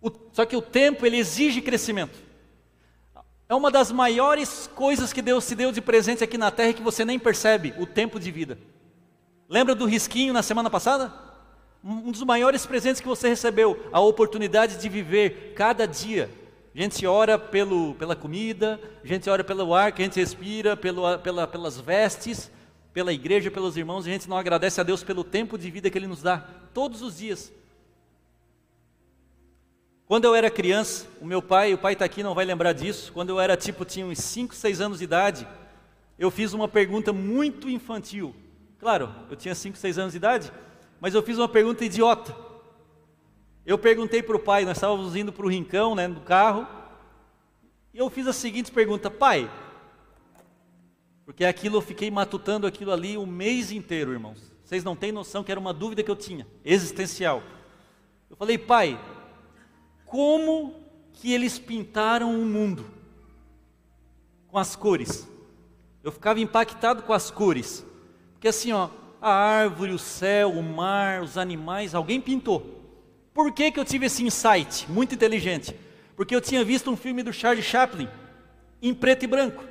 [0.00, 2.18] O, só que o tempo, ele exige crescimento.
[3.48, 6.82] É uma das maiores coisas que Deus se deu de presente aqui na terra que
[6.82, 8.58] você nem percebe: o tempo de vida.
[9.48, 11.26] Lembra do risquinho na semana passada?
[11.88, 16.28] um dos maiores presentes que você recebeu, a oportunidade de viver cada dia.
[16.74, 20.76] A gente ora pelo, pela comida, a gente ora pelo ar que a gente respira,
[20.76, 22.50] pelo, pela, pelas vestes,
[22.92, 25.96] pela igreja, pelos irmãos, a gente não agradece a Deus pelo tempo de vida que
[25.96, 26.38] Ele nos dá,
[26.74, 27.52] todos os dias.
[30.06, 33.12] Quando eu era criança, o meu pai, o pai está aqui, não vai lembrar disso,
[33.12, 35.46] quando eu era tipo, tinha uns 5, 6 anos de idade,
[36.18, 38.34] eu fiz uma pergunta muito infantil.
[38.78, 40.52] Claro, eu tinha 5, 6 anos de idade,
[41.00, 42.36] mas eu fiz uma pergunta idiota.
[43.64, 46.66] Eu perguntei para o pai, nós estávamos indo para o rincão, né, no carro,
[47.92, 49.50] e eu fiz a seguinte pergunta: Pai,
[51.26, 54.52] porque aquilo eu fiquei matutando aquilo ali o mês inteiro, irmãos.
[54.62, 57.42] Vocês não têm noção que era uma dúvida que eu tinha, existencial.
[58.30, 59.00] Eu falei, pai,
[60.04, 60.74] como
[61.12, 62.84] que eles pintaram o mundo?
[64.48, 65.28] Com as cores.
[66.02, 67.84] Eu ficava impactado com as cores.
[68.36, 72.76] Porque assim, ó, a árvore, o céu, o mar, os animais, alguém pintou.
[73.34, 75.74] Por que, que eu tive esse insight muito inteligente?
[76.14, 78.08] Porque eu tinha visto um filme do Charlie Chaplin,
[78.80, 79.64] em preto e branco.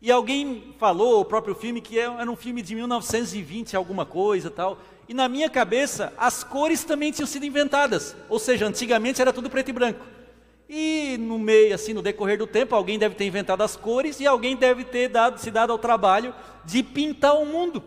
[0.00, 4.50] E alguém falou, o próprio filme, que é, era um filme de 1920, alguma coisa
[4.50, 4.78] tal.
[5.08, 8.16] E na minha cabeça, as cores também tinham sido inventadas.
[8.28, 10.04] Ou seja, antigamente era tudo preto e branco.
[10.76, 14.26] E no meio, assim, no decorrer do tempo, alguém deve ter inventado as cores e
[14.26, 16.34] alguém deve ter dado, se dado ao trabalho
[16.64, 17.80] de pintar o mundo.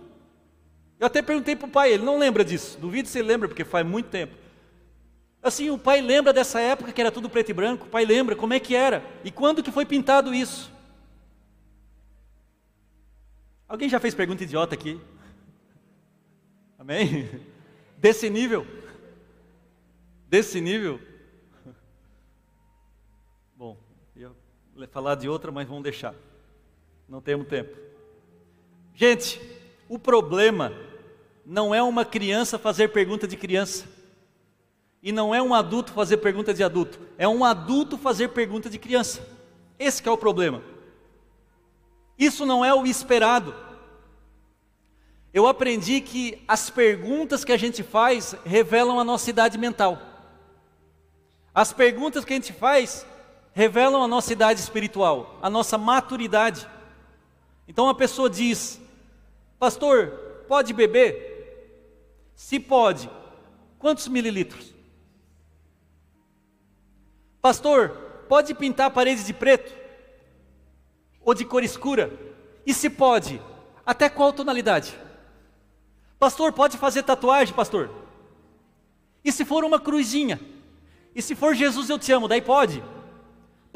[0.97, 2.79] Eu até perguntei para o pai, ele não lembra disso.
[2.79, 4.37] Duvido se ele lembra, porque faz muito tempo.
[5.43, 7.87] Assim, o pai lembra dessa época que era tudo preto e branco?
[7.87, 9.03] O pai lembra como é que era?
[9.21, 10.71] E quando que foi pintado isso?
[13.67, 14.97] Alguém já fez pergunta idiota aqui?
[16.79, 17.29] Amém?
[17.99, 18.65] Desse nível?
[20.29, 21.01] Desse nível?
[23.57, 23.75] Bom,
[24.15, 24.31] ia
[24.85, 26.13] falar de outra, mas vamos deixar.
[27.09, 27.75] Não temos tempo.
[28.93, 29.41] Gente,
[29.89, 30.73] o problema
[31.45, 33.85] não é uma criança fazer pergunta de criança.
[35.01, 36.99] E não é um adulto fazer pergunta de adulto.
[37.17, 39.25] É um adulto fazer pergunta de criança.
[39.79, 40.61] Esse é o problema.
[42.17, 43.55] Isso não é o esperado.
[45.33, 50.01] Eu aprendi que as perguntas que a gente faz revelam a nossa idade mental.
[51.53, 53.05] As perguntas que a gente faz
[53.57, 56.69] revelam a nossa idade espiritual, a nossa maturidade.
[57.67, 58.79] Então a pessoa diz:
[59.57, 60.09] Pastor,
[60.47, 62.29] pode beber?
[62.35, 63.09] Se pode,
[63.79, 64.75] quantos mililitros?
[67.41, 67.89] Pastor,
[68.29, 69.73] pode pintar a parede de preto?
[71.21, 72.13] Ou de cor escura?
[72.63, 73.41] E se pode,
[73.83, 74.95] até qual tonalidade?
[76.19, 77.89] Pastor, pode fazer tatuagem, pastor?
[79.25, 80.39] E se for uma cruzinha?
[81.15, 82.83] E se for Jesus eu te amo, daí pode?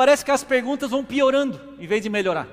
[0.02, 2.48] Parece que as perguntas vão piorando em vez de melhorar.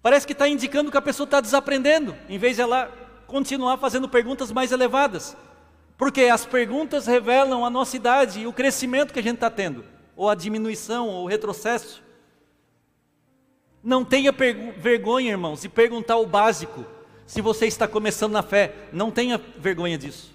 [0.00, 2.90] Parece que está indicando que a pessoa está desaprendendo, em vez de ela
[3.26, 5.36] continuar fazendo perguntas mais elevadas.
[5.98, 9.84] Porque as perguntas revelam a nossa idade e o crescimento que a gente está tendo,
[10.16, 12.02] ou a diminuição, ou o retrocesso.
[13.82, 14.32] Não tenha
[14.78, 16.86] vergonha, irmãos, de perguntar o básico.
[17.26, 20.32] Se você está começando na fé, não tenha vergonha disso.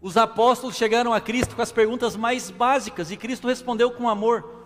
[0.00, 4.61] Os apóstolos chegaram a Cristo com as perguntas mais básicas e Cristo respondeu com amor.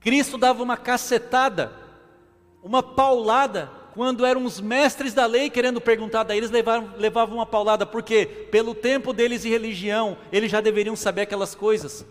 [0.00, 1.72] Cristo dava uma cacetada,
[2.62, 7.46] uma paulada quando eram os mestres da lei querendo perguntar, daí eles levavam, levavam uma
[7.46, 12.06] paulada, porque pelo tempo deles de religião, eles já deveriam saber aquelas coisas.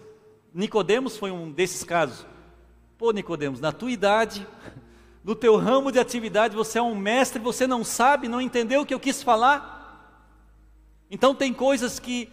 [0.54, 2.26] Nicodemos foi um desses casos.
[2.98, 4.46] Pô, Nicodemos, na tua idade,
[5.24, 8.86] no teu ramo de atividade, você é um mestre, você não sabe, não entendeu o
[8.86, 9.78] que eu quis falar?
[11.10, 12.30] Então tem coisas que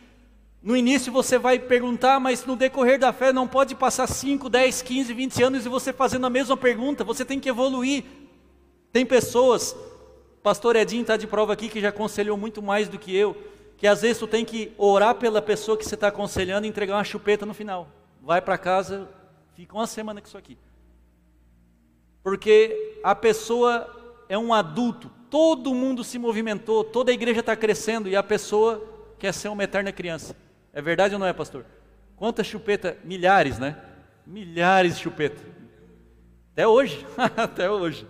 [0.67, 4.83] no início você vai perguntar, mas no decorrer da fé não pode passar 5, 10,
[4.83, 8.05] 15, 20 anos e você fazendo a mesma pergunta, você tem que evoluir.
[8.93, 9.77] Tem pessoas,
[10.43, 13.35] pastor Edinho está de prova aqui que já aconselhou muito mais do que eu,
[13.79, 16.97] que às vezes tu tem que orar pela pessoa que você está aconselhando e entregar
[16.97, 17.89] uma chupeta no final.
[18.21, 19.09] Vai para casa,
[19.57, 20.59] Fica uma semana com isso aqui.
[22.23, 23.89] Porque a pessoa
[24.29, 28.87] é um adulto, todo mundo se movimentou, toda a igreja está crescendo e a pessoa
[29.19, 30.37] quer ser uma eterna criança.
[30.77, 31.65] É verdade ou não é, pastor?
[32.17, 32.97] Quantas chupetas?
[33.03, 33.83] Milhares, né?
[34.27, 35.43] Milhares de chupetas.
[36.53, 38.07] Até hoje, até hoje.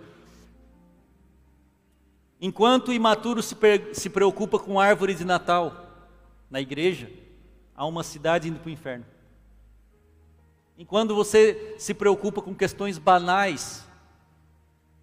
[2.41, 3.55] Enquanto o imaturo se,
[3.93, 6.11] se preocupa com árvore de Natal
[6.51, 7.09] na igreja,
[7.73, 9.05] há uma cidade indo para o inferno.
[10.77, 13.87] Enquanto você se preocupa com questões banais,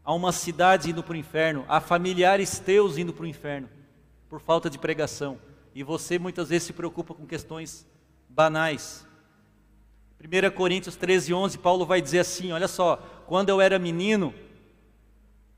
[0.05, 3.71] há uma cidade indo para o inferno, há familiares teus indo para o inferno,
[4.29, 5.39] por falta de pregação.
[5.75, 7.85] E você muitas vezes se preocupa com questões
[8.29, 9.05] banais.
[10.21, 14.33] 1 Coríntios 13, 11, Paulo vai dizer assim: Olha só, quando eu era menino,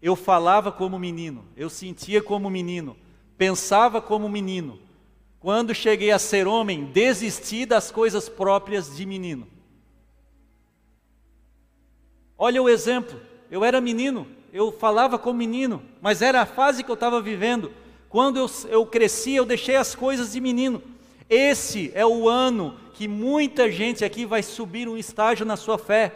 [0.00, 2.96] eu falava como menino, eu sentia como menino,
[3.36, 4.80] pensava como menino.
[5.38, 9.46] Quando cheguei a ser homem, desisti das coisas próprias de menino.
[12.38, 13.20] Olha o exemplo.
[13.48, 17.70] Eu era menino, eu falava como menino, mas era a fase que eu estava vivendo.
[18.08, 20.82] Quando eu, eu cresci, eu deixei as coisas de menino.
[21.28, 26.12] Esse é o ano que muita gente aqui vai subir um estágio na sua fé,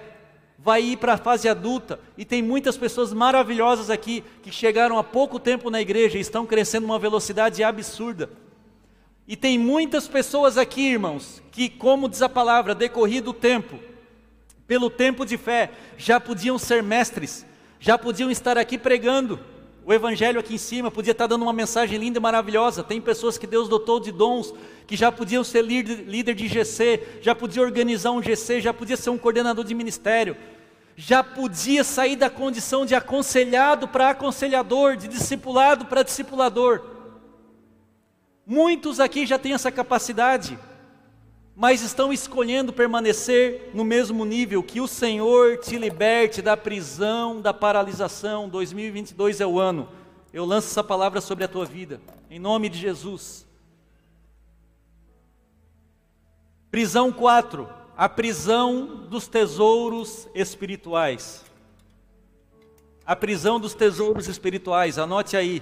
[0.59, 5.05] vai ir para a fase adulta, e tem muitas pessoas maravilhosas aqui que chegaram há
[5.05, 8.31] pouco tempo na igreja e estão crescendo uma velocidade absurda.
[9.26, 13.79] E tem muitas pessoas aqui, irmãos, que, como diz a palavra, decorrido o tempo,
[14.66, 17.46] pelo tempo de fé, já podiam ser mestres,
[17.79, 19.38] já podiam estar aqui pregando
[19.85, 22.83] o evangelho aqui em cima, podia estar dando uma mensagem linda e maravilhosa.
[22.83, 24.53] Tem pessoas que Deus dotou de dons,
[24.87, 29.11] que já podiam ser líder, de GC, já podia organizar um GC, já podia ser
[29.11, 30.37] um coordenador de ministério,
[30.97, 36.83] já podia sair da condição de aconselhado para aconselhador, de discipulado para discipulador.
[38.47, 40.59] Muitos aqui já têm essa capacidade
[41.54, 44.62] mas estão escolhendo permanecer no mesmo nível.
[44.62, 48.48] Que o Senhor te liberte da prisão, da paralisação.
[48.48, 49.88] 2022 é o ano.
[50.32, 53.46] Eu lanço essa palavra sobre a tua vida, em nome de Jesus.
[56.70, 61.44] Prisão 4, a prisão dos tesouros espirituais.
[63.04, 65.60] A prisão dos tesouros espirituais, anote aí.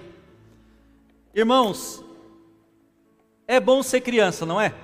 [1.35, 2.05] Irmãos,
[3.47, 4.75] é bom ser criança, não é?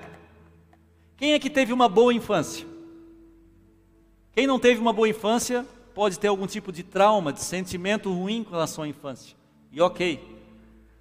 [1.17, 2.67] Quem é que teve uma boa infância?
[4.33, 8.43] Quem não teve uma boa infância pode ter algum tipo de trauma, de sentimento ruim
[8.43, 9.37] com relação à infância.
[9.71, 10.21] E ok.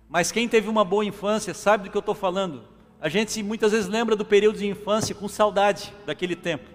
[0.08, 2.63] Mas quem teve uma boa infância sabe do que eu estou falando.
[3.02, 6.69] A gente muitas vezes lembra do período de infância com saudade daquele tempo.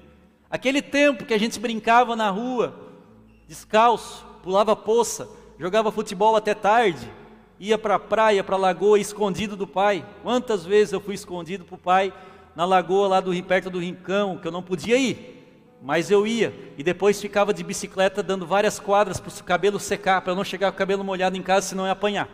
[0.51, 2.74] Aquele tempo que a gente brincava na rua,
[3.46, 7.09] descalço, pulava poça, jogava futebol até tarde,
[7.61, 10.05] ia para a praia, para a lagoa, escondido do pai.
[10.22, 12.12] Quantas vezes eu fui escondido para o pai
[12.59, 15.47] na lagoa lá do perto do Rincão, que eu não podia ir,
[15.81, 20.21] mas eu ia e depois ficava de bicicleta dando várias quadras para o cabelo secar,
[20.23, 22.29] para eu não chegar com o cabelo molhado em casa, senão ia apanhar.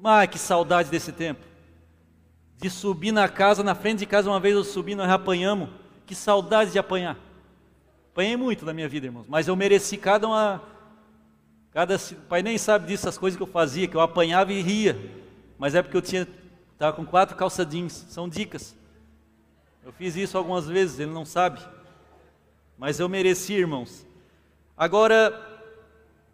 [0.00, 1.44] Mas que saudade desse tempo.
[2.56, 5.70] De subir na casa, na frente de casa, uma vez eu subi, nós apanhamos.
[6.06, 7.18] Que saudade de apanhar.
[8.12, 10.62] Apanhei muito na minha vida, irmãos, mas eu mereci cada uma.
[11.72, 14.96] Cada, pai nem sabe disso, as coisas que eu fazia, que eu apanhava e ria.
[15.58, 16.28] Mas é porque eu tinha
[16.74, 18.76] estava com quatro calçadinhos, são dicas.
[19.84, 21.60] Eu fiz isso algumas vezes, ele não sabe.
[22.78, 24.06] Mas eu mereci, irmãos.
[24.74, 25.62] Agora,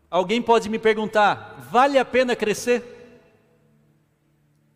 [0.08, 2.96] alguém pode me perguntar: vale a pena crescer?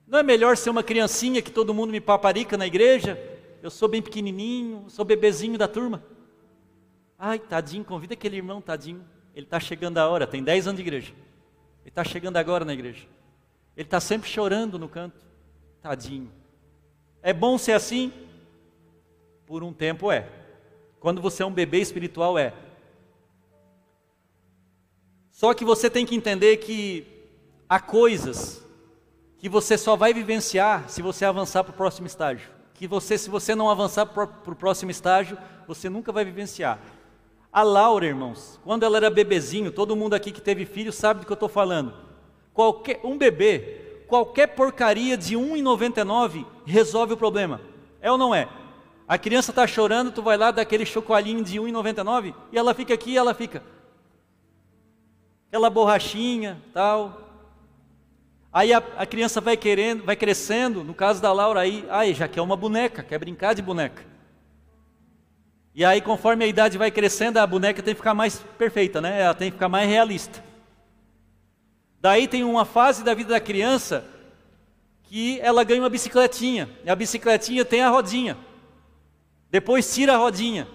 [0.06, 3.18] Não é melhor ser uma criancinha que todo mundo me paparica na igreja?
[3.62, 6.02] Eu sou bem pequenininho, sou bebezinho da turma.
[7.16, 9.04] Ai, tadinho, convida aquele irmão, tadinho.
[9.34, 11.12] Ele está chegando a hora, tem 10 anos de igreja.
[11.82, 13.06] Ele está chegando agora na igreja.
[13.76, 15.20] Ele está sempre chorando no canto.
[15.80, 16.30] Tadinho.
[17.22, 18.12] É bom ser assim?
[19.46, 20.28] Por um tempo é.
[21.00, 22.54] Quando você é um bebê espiritual, é.
[25.30, 27.06] Só que você tem que entender que
[27.68, 28.64] há coisas
[29.38, 32.48] que você só vai vivenciar se você avançar para o próximo estágio.
[32.72, 35.36] Que você, se você não avançar para o próximo estágio,
[35.66, 36.78] você nunca vai vivenciar.
[37.52, 41.26] A Laura, irmãos, quando ela era bebezinho, todo mundo aqui que teve filho sabe do
[41.26, 41.94] que eu estou falando.
[42.52, 47.60] Qualquer um bebê, qualquer porcaria de 1,99 resolve o problema.
[48.00, 48.48] É ou não é?
[49.06, 52.94] A criança está chorando, tu vai lá dar aquele chocolinho de 1,99 e ela fica
[52.94, 53.62] aqui ela fica.
[55.48, 57.20] Aquela borrachinha, tal.
[58.50, 62.26] Aí a, a, criança vai querendo, vai crescendo, no caso da Laura aí, aí já
[62.26, 64.04] quer uma boneca, quer brincar de boneca.
[65.74, 69.20] E aí conforme a idade vai crescendo, a boneca tem que ficar mais perfeita, né?
[69.20, 70.42] Ela tem que ficar mais realista.
[72.00, 74.04] Daí tem uma fase da vida da criança
[75.02, 78.36] que ela ganha uma bicicletinha, e a bicicletinha tem a rodinha.
[79.54, 80.66] Depois tira a rodinha.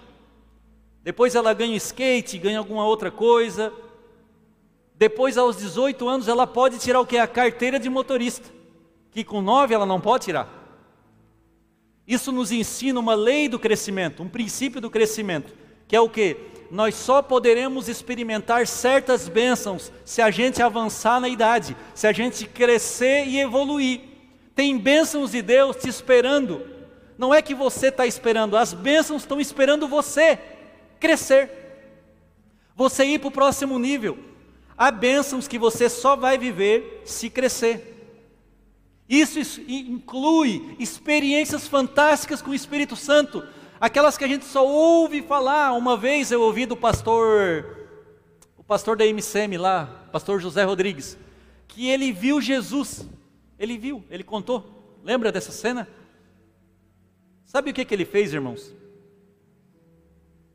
[1.04, 3.70] Depois ela ganha skate, ganha alguma outra coisa.
[4.94, 7.18] Depois, aos 18 anos, ela pode tirar o que?
[7.18, 8.48] A carteira de motorista.
[9.10, 10.48] Que com 9 ela não pode tirar.
[12.06, 15.52] Isso nos ensina uma lei do crescimento, um princípio do crescimento,
[15.86, 16.38] que é o que?
[16.70, 22.46] Nós só poderemos experimentar certas bênçãos se a gente avançar na idade, se a gente
[22.46, 24.00] crescer e evoluir.
[24.54, 26.79] Tem bênçãos de Deus te esperando
[27.20, 30.38] não é que você está esperando, as bênçãos estão esperando você
[30.98, 31.50] crescer,
[32.74, 34.18] você ir para o próximo nível.
[34.74, 38.16] Há bênçãos que você só vai viver se crescer.
[39.06, 43.46] Isso inclui experiências fantásticas com o Espírito Santo,
[43.78, 45.74] aquelas que a gente só ouve falar.
[45.74, 47.86] Uma vez eu ouvi do pastor,
[48.56, 51.18] o pastor da MCM lá, pastor José Rodrigues,
[51.68, 53.06] que ele viu Jesus.
[53.58, 54.96] Ele viu, ele contou.
[55.04, 55.86] Lembra dessa cena?
[57.50, 58.72] Sabe o que, que ele fez, irmãos?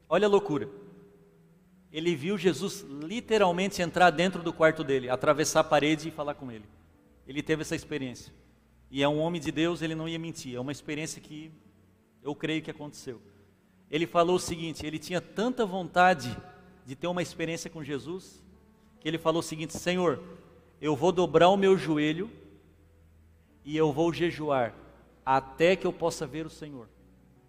[0.08, 0.70] Olha a loucura.
[1.92, 6.50] Ele viu Jesus literalmente entrar dentro do quarto dele, atravessar a parede e falar com
[6.50, 6.64] ele.
[7.28, 8.32] Ele teve essa experiência.
[8.90, 10.56] E é um homem de Deus, ele não ia mentir.
[10.56, 11.52] É uma experiência que
[12.24, 13.22] eu creio que aconteceu.
[13.92, 16.34] Ele falou o seguinte: ele tinha tanta vontade
[16.86, 18.42] de ter uma experiência com Jesus,
[19.02, 20.24] que ele falou o seguinte: Senhor,
[20.80, 22.32] eu vou dobrar o meu joelho
[23.66, 24.85] e eu vou jejuar
[25.26, 26.88] até que eu possa ver o Senhor.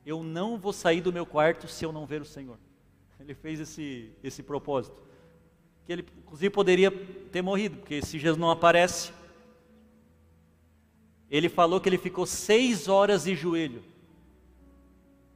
[0.05, 2.59] Eu não vou sair do meu quarto se eu não ver o Senhor.
[3.20, 4.97] Ele fez esse, esse propósito.
[5.85, 6.91] Que ele, inclusive, poderia
[7.31, 9.12] ter morrido, porque se Jesus não aparece.
[11.31, 13.83] Ele falou que ele ficou seis horas de joelho,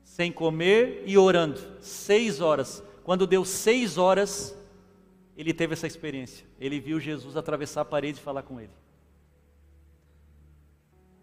[0.03, 1.61] sem comer e orando.
[1.81, 2.83] Seis horas.
[3.05, 4.57] Quando deu seis horas,
[5.37, 6.45] ele teve essa experiência.
[6.61, 8.73] Ele viu Jesus atravessar a parede e falar com ele.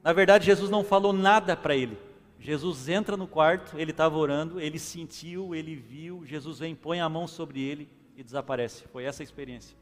[0.07, 1.99] Na verdade, Jesus não falou nada para ele.
[2.39, 7.09] Jesus entra no quarto, ele estava orando, ele sentiu, ele viu, Jesus vem, põe a
[7.09, 8.87] mão sobre ele e desaparece.
[8.87, 9.75] Foi essa a experiência.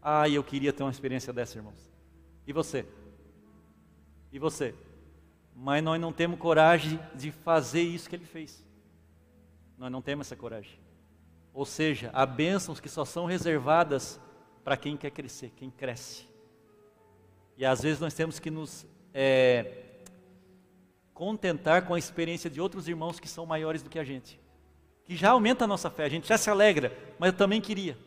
[0.00, 1.90] Ah, eu queria ter uma experiência dessa, irmãos.
[2.46, 2.86] E você?
[4.30, 4.76] E você?
[5.56, 8.64] Mas nós não temos coragem de fazer isso que ele fez.
[9.76, 10.78] Nós não temos essa coragem.
[11.52, 14.20] Ou seja, há bênçãos que só são reservadas
[14.62, 16.28] para quem quer crescer, quem cresce.
[17.56, 19.84] E às vezes nós temos que nos é,
[21.14, 24.38] contentar com a experiência de outros irmãos que são maiores do que a gente.
[25.04, 27.98] Que já aumenta a nossa fé, a gente já se alegra, mas eu também queria.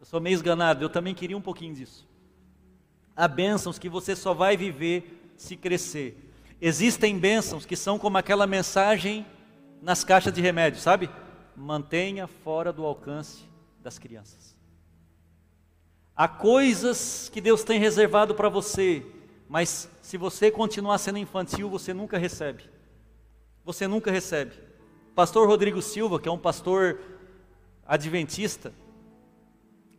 [0.00, 2.08] Eu sou meio esganado, eu também queria um pouquinho disso.
[3.14, 6.16] Há bênçãos que você só vai viver se crescer.
[6.60, 9.26] Existem bênçãos que são como aquela mensagem
[9.80, 11.10] nas caixas de remédio, sabe?
[11.56, 13.44] Mantenha fora do alcance
[13.80, 14.56] das crianças.
[16.16, 19.04] Há coisas que Deus tem reservado para você
[19.52, 22.64] mas se você continuar sendo infantil, você nunca recebe.
[23.62, 24.52] Você nunca recebe.
[25.14, 26.98] Pastor Rodrigo Silva, que é um pastor
[27.86, 28.72] adventista,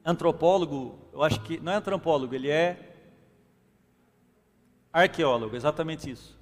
[0.04, 2.96] antropólogo, eu acho que não é antropólogo, ele é
[4.92, 6.36] arqueólogo, exatamente isso.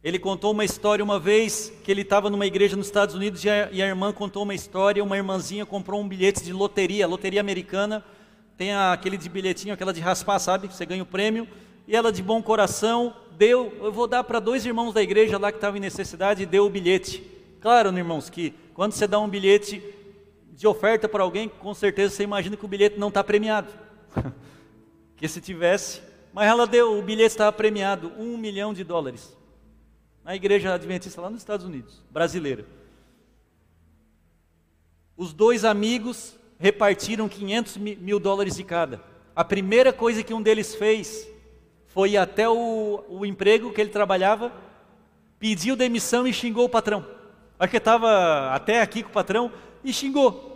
[0.00, 3.50] Ele contou uma história uma vez que ele estava numa igreja nos Estados Unidos e
[3.50, 5.02] a, e a, irmã contou uma história.
[5.02, 8.04] Uma irmãzinha comprou um bilhete de loteria, loteria americana.
[8.56, 10.68] Tem aquele de bilhetinho, aquela de raspar, sabe?
[10.68, 11.48] Você ganha o prêmio
[11.90, 15.50] e ela de bom coração deu, eu vou dar para dois irmãos da igreja lá
[15.50, 17.20] que estavam em necessidade e deu o bilhete.
[17.60, 19.82] Claro, irmãos, que quando você dá um bilhete
[20.52, 23.72] de oferta para alguém, com certeza você imagina que o bilhete não está premiado.
[25.16, 26.00] que se tivesse,
[26.32, 29.36] mas ela deu, o bilhete estava premiado, um milhão de dólares.
[30.24, 32.64] Na igreja adventista lá nos Estados Unidos, brasileira.
[35.16, 39.02] Os dois amigos repartiram 500 mil dólares de cada.
[39.34, 41.28] A primeira coisa que um deles fez
[41.90, 44.52] foi até o, o emprego que ele trabalhava,
[45.38, 47.04] pediu demissão e xingou o patrão.
[47.58, 49.52] Acho que estava até aqui com o patrão
[49.84, 50.48] e xingou.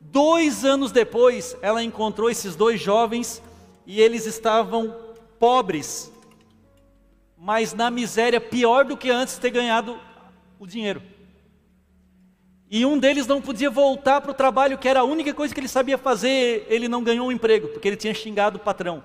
[0.00, 3.42] Dois anos depois, ela encontrou esses dois jovens
[3.86, 4.96] e eles estavam
[5.38, 6.12] pobres,
[7.36, 9.98] mas na miséria pior do que antes de ter ganhado
[10.58, 11.02] o dinheiro.
[12.70, 15.60] E um deles não podia voltar para o trabalho, que era a única coisa que
[15.60, 19.04] ele sabia fazer, ele não ganhou um emprego, porque ele tinha xingado o patrão.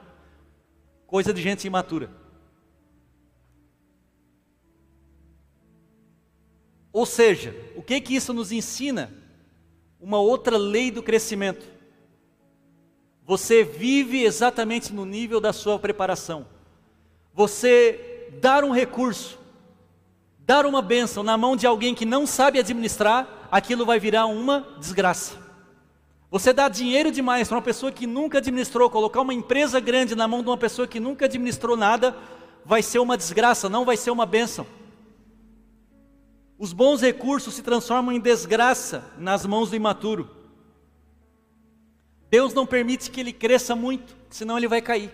[1.07, 2.11] Coisa de gente imatura.
[6.91, 9.13] Ou seja, o que que isso nos ensina?
[9.99, 11.65] Uma outra lei do crescimento.
[13.23, 16.45] Você vive exatamente no nível da sua preparação.
[17.33, 19.39] Você dar um recurso,
[20.39, 24.75] dar uma bênção na mão de alguém que não sabe administrar, aquilo vai virar uma
[24.79, 25.46] desgraça.
[26.29, 30.27] Você dá dinheiro demais para uma pessoa que nunca administrou, colocar uma empresa grande na
[30.27, 32.15] mão de uma pessoa que nunca administrou nada,
[32.65, 34.67] vai ser uma desgraça, não vai ser uma bênção.
[36.59, 40.29] Os bons recursos se transformam em desgraça nas mãos do imaturo.
[42.29, 45.13] Deus não permite que ele cresça muito, senão ele vai cair.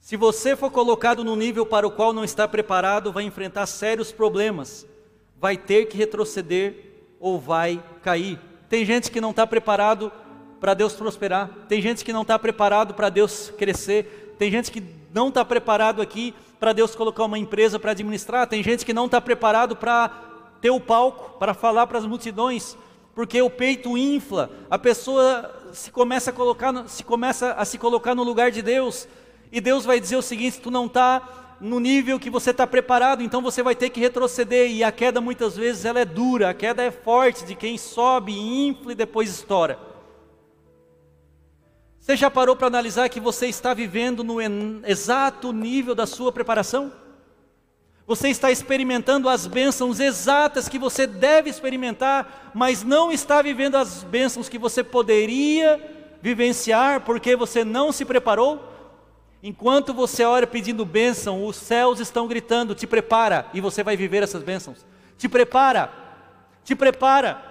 [0.00, 4.12] Se você for colocado no nível para o qual não está preparado, vai enfrentar sérios
[4.12, 4.86] problemas,
[5.38, 6.93] vai ter que retroceder
[7.24, 8.38] ou vai cair.
[8.68, 10.12] Tem gente que não está preparado
[10.60, 14.82] para Deus prosperar, tem gente que não está preparado para Deus crescer, tem gente que
[15.10, 19.06] não está preparado aqui para Deus colocar uma empresa para administrar, tem gente que não
[19.06, 20.10] está preparado para
[20.60, 22.76] ter o palco, para falar para as multidões,
[23.14, 28.14] porque o peito infla, a pessoa se começa a colocar, se começa a se colocar
[28.14, 29.08] no lugar de Deus,
[29.50, 31.22] e Deus vai dizer o seguinte: tu não está
[31.60, 35.20] no nível que você está preparado, então você vai ter que retroceder, e a queda
[35.20, 39.30] muitas vezes ela é dura, a queda é forte de quem sobe, infla e depois
[39.30, 39.78] estoura.
[42.00, 44.38] Você já parou para analisar que você está vivendo no
[44.86, 46.92] exato nível da sua preparação?
[48.06, 54.02] Você está experimentando as bênçãos exatas que você deve experimentar, mas não está vivendo as
[54.02, 55.80] bênçãos que você poderia
[56.20, 58.73] vivenciar porque você não se preparou?
[59.46, 64.22] Enquanto você ora pedindo bênção, os céus estão gritando: te prepara, e você vai viver
[64.22, 64.86] essas bênçãos.
[65.18, 65.92] Te prepara,
[66.64, 67.42] te prepara.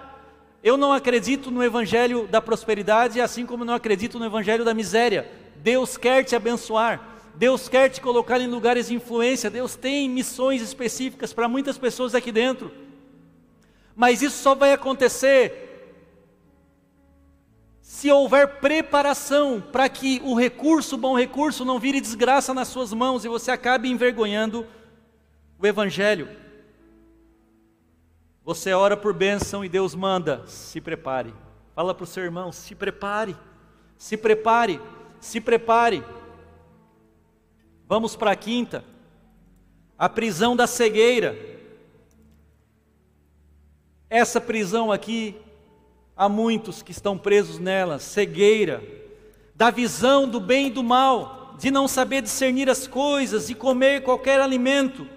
[0.60, 5.30] Eu não acredito no evangelho da prosperidade, assim como não acredito no evangelho da miséria.
[5.54, 7.00] Deus quer te abençoar,
[7.36, 12.12] Deus quer te colocar em lugares de influência, Deus tem missões específicas para muitas pessoas
[12.12, 12.72] aqui dentro.
[13.94, 15.73] Mas isso só vai acontecer
[18.04, 22.92] se houver preparação para que o recurso, o bom recurso, não vire desgraça nas suas
[22.92, 24.66] mãos e você acabe envergonhando
[25.58, 26.28] o Evangelho.
[28.44, 31.32] Você ora por bênção e Deus manda, se prepare.
[31.74, 33.34] Fala para o seu irmão, se prepare,
[33.96, 34.78] se prepare,
[35.18, 36.04] se prepare.
[37.88, 38.84] Vamos para a quinta,
[39.98, 41.34] a prisão da cegueira.
[44.10, 45.34] Essa prisão aqui
[46.16, 48.82] Há muitos que estão presos nela, cegueira,
[49.54, 54.02] da visão do bem e do mal, de não saber discernir as coisas e comer
[54.02, 55.08] qualquer alimento.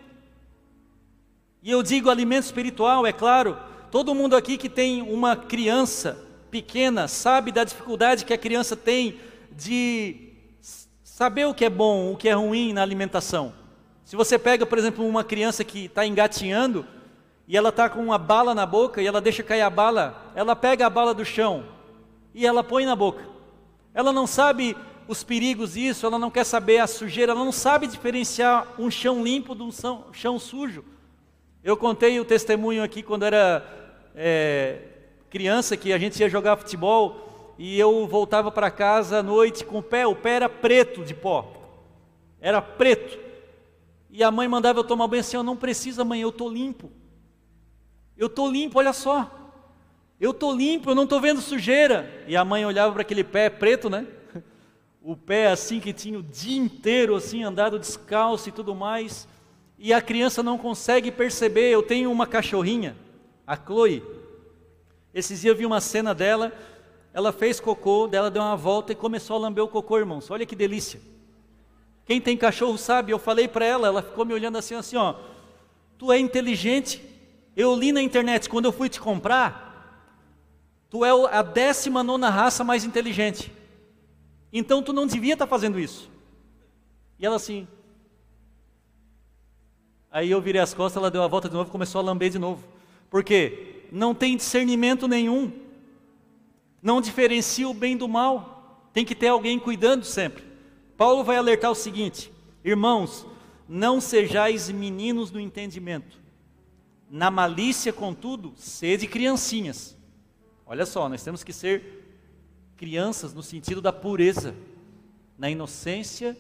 [1.61, 3.57] E eu digo alimento espiritual, é claro,
[3.91, 9.19] todo mundo aqui que tem uma criança pequena sabe da dificuldade que a criança tem
[9.51, 10.33] de
[11.03, 13.53] saber o que é bom, o que é ruim na alimentação.
[14.05, 16.85] Se você pega, por exemplo, uma criança que está engatinhando,
[17.47, 20.55] e ela está com uma bala na boca e ela deixa cair a bala, ela
[20.55, 21.63] pega a bala do chão
[22.33, 23.23] e ela põe na boca.
[23.93, 24.75] Ela não sabe
[25.07, 29.23] os perigos disso, ela não quer saber a sujeira, ela não sabe diferenciar um chão
[29.23, 29.71] limpo de um
[30.11, 30.83] chão, sujo.
[31.63, 33.65] Eu contei o testemunho aqui quando era
[34.13, 34.81] é,
[35.29, 39.79] criança que a gente ia jogar futebol e eu voltava para casa à noite com
[39.79, 41.53] o pé, o pé era preto de pó,
[42.41, 43.17] era preto.
[44.09, 46.91] E a mãe mandava eu tomar banho assim, eu não precisa mãe, eu estou limpo.
[48.17, 49.31] Eu estou limpo, olha só.
[50.19, 52.23] Eu estou limpo, eu não estou vendo sujeira.
[52.27, 54.07] E a mãe olhava para aquele pé preto, né?
[55.01, 59.27] O pé assim que tinha o dia inteiro assim andado descalço e tudo mais.
[59.77, 61.69] E a criança não consegue perceber.
[61.69, 62.95] Eu tenho uma cachorrinha,
[63.45, 64.03] a Chloe.
[65.13, 66.51] Esses dias eu vi uma cena dela.
[67.13, 70.29] Ela fez cocô, dela deu uma volta e começou a lamber o cocô, irmãos.
[70.29, 70.99] Olha que delícia.
[72.05, 73.11] Quem tem cachorro sabe.
[73.11, 75.15] Eu falei para ela, ela ficou me olhando assim, assim, ó.
[75.97, 77.16] Tu é inteligente.
[77.57, 80.05] Eu li na internet, quando eu fui te comprar,
[80.91, 83.51] tu é a décima nona raça mais inteligente.
[84.53, 86.07] Então tu não devia estar tá fazendo isso.
[87.17, 87.67] E ela assim.
[90.11, 92.29] Aí eu virei as costas, ela deu a volta de novo e começou a lamber
[92.29, 92.63] de novo.
[93.09, 93.87] Por quê?
[93.91, 95.51] Não tem discernimento nenhum.
[96.79, 98.87] Não diferencia o bem do mal.
[98.93, 100.43] Tem que ter alguém cuidando sempre.
[100.95, 102.31] Paulo vai alertar o seguinte:
[102.63, 103.25] Irmãos,
[103.67, 106.26] não sejais meninos no entendimento
[107.09, 109.95] na malícia, contudo, sede criancinhas.
[110.65, 112.05] Olha só, nós temos que ser
[112.75, 114.53] crianças no sentido da pureza,
[115.37, 116.37] na inocência,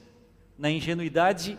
[0.57, 1.57] na ingenuidade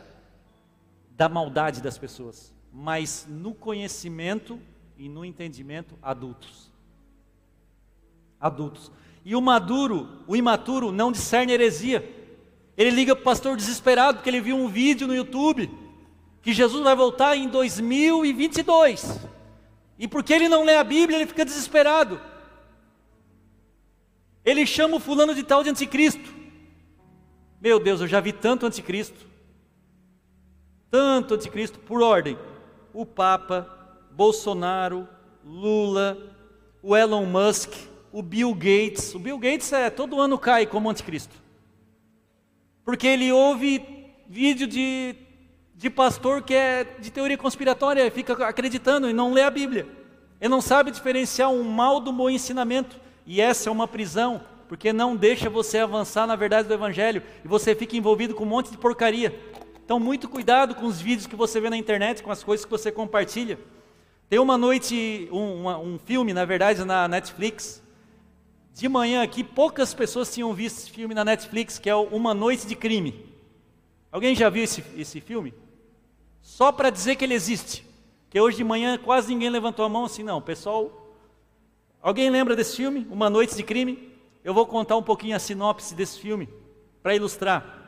[1.11, 4.61] da maldade das pessoas, mas no conhecimento
[4.97, 6.71] e no entendimento adultos.
[8.41, 8.93] Adultos.
[9.25, 12.17] E o maduro, o imaturo, não discerne heresia.
[12.77, 15.69] Ele liga para o pastor desesperado porque ele viu um vídeo no YouTube
[16.43, 19.19] que Jesus vai voltar em 2022.
[19.99, 22.21] E porque ele não lê a Bíblia, ele fica desesperado.
[24.45, 26.35] Ele chama o fulano de tal de anticristo.
[27.61, 29.27] Meu Deus, eu já vi tanto anticristo.
[30.91, 32.39] Tanto anticristo por ordem.
[32.95, 33.69] O Papa,
[34.13, 35.09] Bolsonaro,
[35.45, 36.17] Lula,
[36.83, 37.73] o Elon Musk,
[38.13, 39.15] o Bill Gates.
[39.15, 41.35] O Bill Gates é todo ano cai como anticristo.
[42.85, 43.85] Porque ele ouve
[44.29, 45.15] vídeo de,
[45.79, 49.87] de pastor que é de teoria conspiratória, fica acreditando e não lê a Bíblia.
[50.41, 52.97] Ele não sabe diferenciar um mal do bom ensinamento.
[53.25, 57.49] E essa é uma prisão, porque não deixa você avançar na verdade do Evangelho e
[57.49, 59.39] você fica envolvido com um monte de porcaria.
[59.85, 62.71] Então, muito cuidado com os vídeos que você vê na internet, com as coisas que
[62.71, 63.57] você compartilha.
[64.29, 67.81] Tem uma noite, um, uma, um filme, na verdade, na Netflix.
[68.75, 72.67] De manhã aqui, poucas pessoas tinham visto esse filme na Netflix, que é Uma Noite
[72.67, 73.25] de Crime.
[74.11, 75.55] Alguém já viu esse, esse filme?
[76.41, 77.85] Só para dizer que ele existe.
[78.31, 80.41] Que hoje de manhã quase ninguém levantou a mão assim, não.
[80.41, 81.17] Pessoal,
[82.01, 83.07] alguém lembra desse filme?
[83.11, 84.13] Uma Noite de Crime?
[84.45, 86.49] Eu vou contar um pouquinho a sinopse desse filme,
[87.03, 87.79] para ilustrar.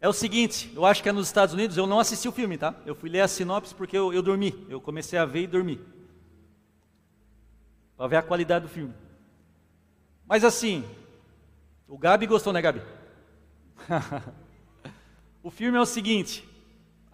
[0.00, 2.58] É o seguinte, eu acho que é nos Estados Unidos, eu não assisti o filme,
[2.58, 2.74] tá?
[2.84, 4.66] Eu fui ler a sinopse porque eu, eu dormi.
[4.68, 5.80] Eu comecei a ver e dormi.
[7.96, 8.92] Para ver a qualidade do filme.
[10.26, 10.84] Mas assim,
[11.88, 12.82] o Gabi gostou, né, Gabi?
[15.42, 16.46] o filme é o seguinte: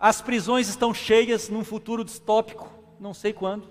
[0.01, 3.69] as prisões estão cheias num futuro distópico, não sei quando.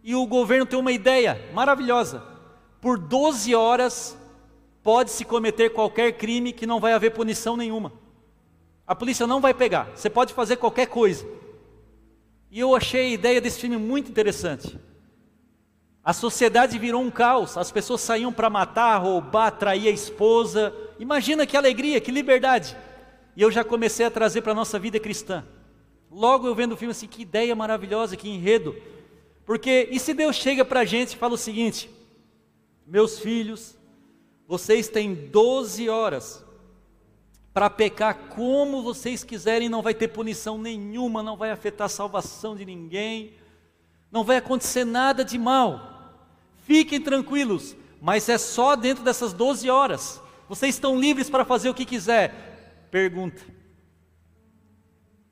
[0.00, 2.22] E o governo tem uma ideia maravilhosa.
[2.80, 4.16] Por 12 horas
[4.84, 7.92] pode-se cometer qualquer crime que não vai haver punição nenhuma.
[8.86, 9.90] A polícia não vai pegar.
[9.96, 11.26] Você pode fazer qualquer coisa.
[12.48, 14.78] E eu achei a ideia desse filme muito interessante.
[16.04, 17.56] A sociedade virou um caos.
[17.56, 20.72] As pessoas saíam para matar, roubar, trair a esposa.
[21.00, 22.76] Imagina que alegria, que liberdade.
[23.36, 25.44] E eu já comecei a trazer para a nossa vida cristã.
[26.10, 28.74] Logo eu vendo o filme assim, que ideia maravilhosa, que enredo.
[29.44, 31.90] Porque, e se Deus chega para a gente e fala o seguinte:
[32.86, 33.76] Meus filhos,
[34.48, 36.44] vocês têm 12 horas
[37.52, 42.54] para pecar como vocês quiserem, não vai ter punição nenhuma, não vai afetar a salvação
[42.54, 43.32] de ninguém,
[44.10, 46.20] não vai acontecer nada de mal.
[46.64, 50.20] Fiquem tranquilos, mas é só dentro dessas 12 horas.
[50.48, 52.55] Vocês estão livres para fazer o que quiser.
[52.90, 53.42] Pergunta: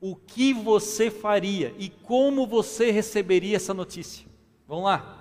[0.01, 4.27] o que você faria e como você receberia essa notícia?
[4.67, 5.21] Vamos lá.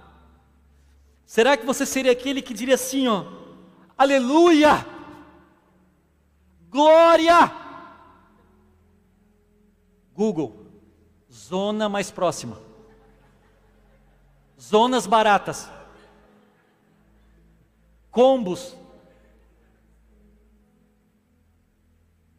[1.26, 3.26] Será que você seria aquele que diria assim, ó,
[3.98, 4.86] aleluia,
[6.74, 7.54] Glória!
[10.16, 10.66] Google,
[11.32, 12.60] zona mais próxima.
[14.60, 15.70] Zonas baratas.
[18.10, 18.76] Combos.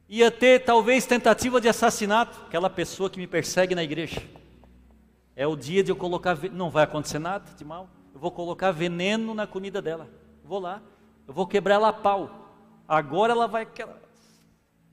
[0.09, 4.23] Ia ter talvez tentativa de assassinato, aquela pessoa que me persegue na igreja.
[5.35, 6.39] É o dia de eu colocar.
[6.53, 7.89] Não vai acontecer nada de mal.
[8.13, 10.09] Eu vou colocar veneno na comida dela.
[10.45, 10.83] Vou lá.
[11.27, 12.45] Eu vou quebrar ela a pau.
[12.87, 13.67] Agora ela vai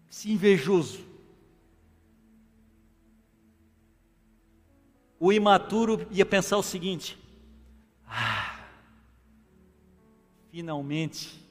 [0.09, 1.05] esse invejoso.
[5.20, 7.18] O imaturo ia pensar o seguinte:
[8.07, 8.66] ah,
[10.51, 11.47] finalmente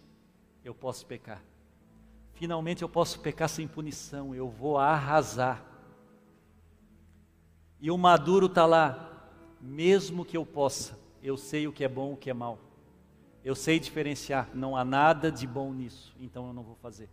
[0.65, 1.49] eu posso pecar.
[2.41, 5.62] Finalmente eu posso pecar sem punição, eu vou arrasar.
[7.78, 9.28] E o maduro está lá,
[9.61, 12.59] mesmo que eu possa, eu sei o que é bom e o que é mal.
[13.45, 17.11] Eu sei diferenciar, não há nada de bom nisso, então eu não vou fazer.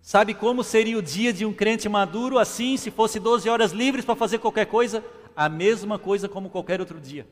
[0.00, 4.04] Sabe como seria o dia de um crente maduro assim, se fosse 12 horas livres
[4.04, 5.04] para fazer qualquer coisa?
[5.34, 7.26] A mesma coisa como qualquer outro dia.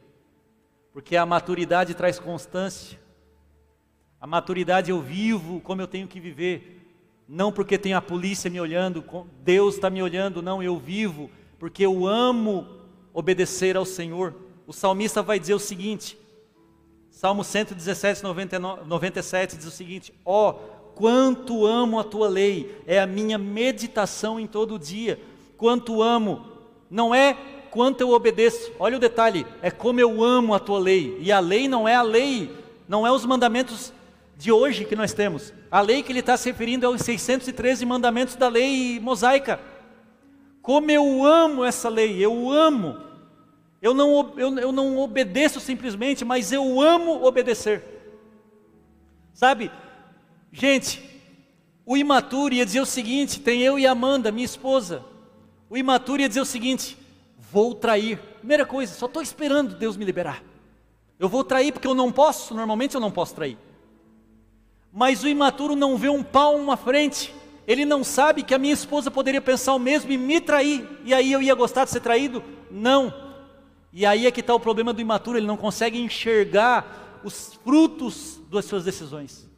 [0.92, 2.98] Porque a maturidade traz constância.
[4.20, 6.80] A maturidade eu vivo como eu tenho que viver.
[7.28, 9.04] Não porque tem a polícia me olhando,
[9.42, 12.66] Deus está me olhando, não, eu vivo porque eu amo
[13.12, 14.34] obedecer ao Senhor.
[14.66, 16.18] O salmista vai dizer o seguinte,
[17.10, 23.00] Salmo 117, 99, 97 diz o seguinte: Ó, oh, Quanto amo a tua lei, é
[23.00, 25.20] a minha meditação em todo dia.
[25.56, 26.46] Quanto amo,
[26.88, 27.36] não é
[27.70, 31.18] quanto eu obedeço, olha o detalhe, é como eu amo a tua lei.
[31.20, 32.56] E a lei não é a lei,
[32.88, 33.92] não é os mandamentos
[34.36, 35.52] de hoje que nós temos.
[35.74, 39.58] A lei que ele está se referindo é os 613 mandamentos da lei mosaica.
[40.62, 42.96] Como eu amo essa lei, eu amo.
[43.82, 47.82] Eu não, eu, eu não obedeço simplesmente, mas eu amo obedecer.
[49.32, 49.68] Sabe,
[50.54, 51.02] Gente,
[51.84, 55.04] o imaturo ia dizer o seguinte: tem eu e Amanda, minha esposa.
[55.68, 56.96] O imaturo ia dizer o seguinte:
[57.50, 58.20] vou trair.
[58.38, 60.44] Primeira coisa, só estou esperando Deus me liberar.
[61.18, 63.58] Eu vou trair porque eu não posso, normalmente eu não posso trair.
[64.96, 67.34] Mas o imaturo não vê um palmo à frente,
[67.66, 71.12] Ele não sabe que a minha esposa poderia pensar o mesmo e me trair, e
[71.12, 72.44] aí eu ia gostar de ser traído?
[72.70, 73.12] Não.
[73.92, 78.40] E aí é que está o problema do imaturo, ele não consegue enxergar os frutos
[78.50, 79.50] das suas decisões.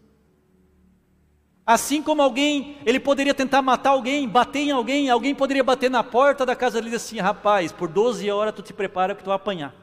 [1.66, 6.04] Assim como alguém, ele poderia tentar matar alguém, bater em alguém, alguém poderia bater na
[6.04, 9.22] porta da casa dele e dizer assim: rapaz, por 12 horas tu te prepara que
[9.24, 9.74] tu vai apanhar.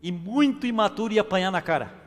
[0.00, 2.03] E muito imaturo ia apanhar na cara.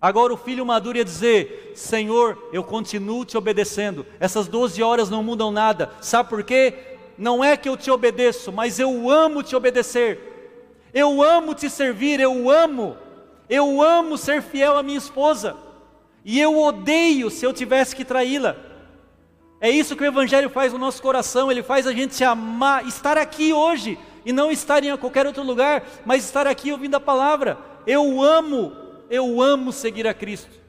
[0.00, 4.06] Agora o filho maduro ia dizer: Senhor, eu continuo te obedecendo.
[4.18, 5.90] Essas 12 horas não mudam nada.
[6.00, 6.74] Sabe por quê?
[7.18, 10.28] Não é que eu te obedeço, mas eu amo te obedecer.
[10.94, 12.96] Eu amo te servir, eu amo.
[13.48, 15.56] Eu amo ser fiel à minha esposa.
[16.24, 18.56] E eu odeio se eu tivesse que traí-la.
[19.60, 23.18] É isso que o Evangelho faz no nosso coração, ele faz a gente amar, estar
[23.18, 27.58] aqui hoje, e não estar em qualquer outro lugar, mas estar aqui ouvindo a palavra.
[27.86, 28.72] Eu amo
[29.10, 30.60] eu amo seguir a Cristo.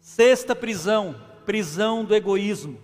[0.00, 1.14] Sexta prisão,
[1.46, 2.78] prisão do egoísmo.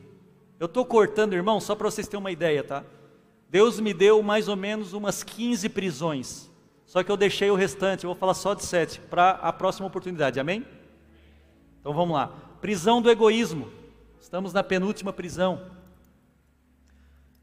[0.61, 2.85] Eu estou cortando, irmão, só para vocês terem uma ideia, tá?
[3.51, 6.49] Deus me deu mais ou menos umas 15 prisões.
[6.87, 9.87] Só que eu deixei o restante, eu vou falar só de sete, para a próxima
[9.87, 10.65] oportunidade, amém?
[11.81, 12.29] Então vamos lá.
[12.61, 13.71] Prisão do egoísmo.
[14.21, 15.71] Estamos na penúltima prisão.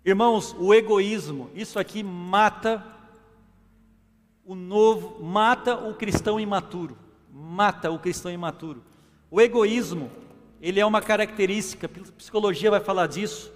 [0.04, 2.95] Irmãos, o egoísmo, isso aqui mata
[4.46, 6.96] o novo, mata o cristão imaturo,
[7.34, 8.84] mata o cristão imaturo.
[9.32, 10.12] O egoísmo,
[10.62, 13.52] ele é uma característica, psicologia vai falar disso.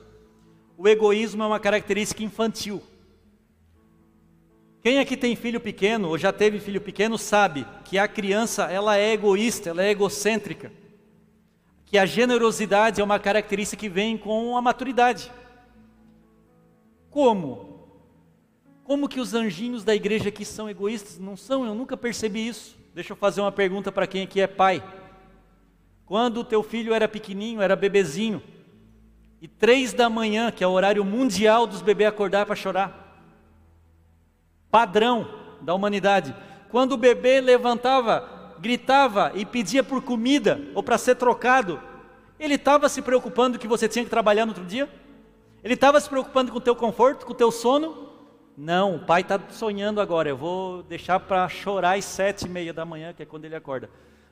[0.76, 2.82] O egoísmo é uma característica infantil.
[4.82, 8.98] Quem aqui tem filho pequeno ou já teve filho pequeno sabe que a criança ela
[8.98, 10.72] é egoísta, ela é egocêntrica.
[11.86, 15.32] Que a generosidade é uma característica que vem com a maturidade.
[17.12, 17.69] Como?
[18.90, 21.20] Como que os anjinhos da igreja aqui são egoístas?
[21.20, 22.76] Não são, eu nunca percebi isso.
[22.92, 24.84] Deixa eu fazer uma pergunta para quem aqui é pai.
[26.08, 28.42] Quando o teu filho era pequenininho, era bebezinho,
[29.40, 33.30] e três da manhã, que é o horário mundial dos bebês acordar para chorar,
[34.72, 36.36] padrão da humanidade.
[36.72, 41.80] Quando o bebê levantava, gritava e pedia por comida ou para ser trocado,
[42.40, 44.90] ele estava se preocupando que você tinha que trabalhar no outro dia?
[45.64, 48.09] Ele estava se preocupando com o teu conforto, com o teu sono?
[48.62, 52.74] Não, o pai está sonhando agora, eu vou deixar para chorar às sete e meia
[52.74, 53.89] da manhã, que é quando ele acorda.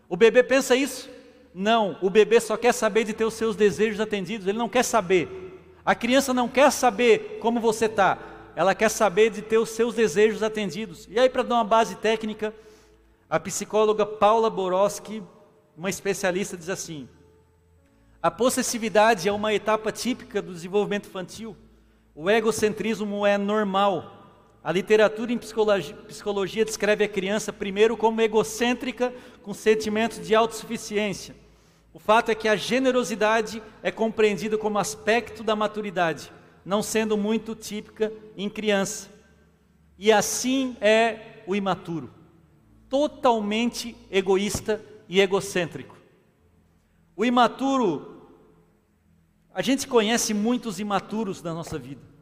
[0.09, 1.09] O bebê pensa isso?
[1.53, 4.83] Não, o bebê só quer saber de ter os seus desejos atendidos, ele não quer
[4.83, 5.57] saber.
[5.85, 8.17] A criança não quer saber como você está,
[8.53, 11.07] ela quer saber de ter os seus desejos atendidos.
[11.09, 12.53] E aí, para dar uma base técnica,
[13.29, 15.23] a psicóloga Paula Borowski,
[15.77, 17.07] uma especialista, diz assim:
[18.21, 21.55] a possessividade é uma etapa típica do desenvolvimento infantil.
[22.13, 24.16] O egocentrismo é normal,
[24.63, 31.35] a literatura em psicologia, psicologia descreve a criança primeiro como egocêntrica, com sentimentos de autossuficiência.
[31.93, 36.31] O fato é que a generosidade é compreendida como aspecto da maturidade,
[36.65, 39.09] não sendo muito típica em criança.
[39.97, 42.11] E assim é o imaturo,
[42.89, 45.95] totalmente egoísta e egocêntrico.
[47.15, 48.27] O imaturo,
[49.53, 52.16] a gente conhece muitos imaturos na nossa vida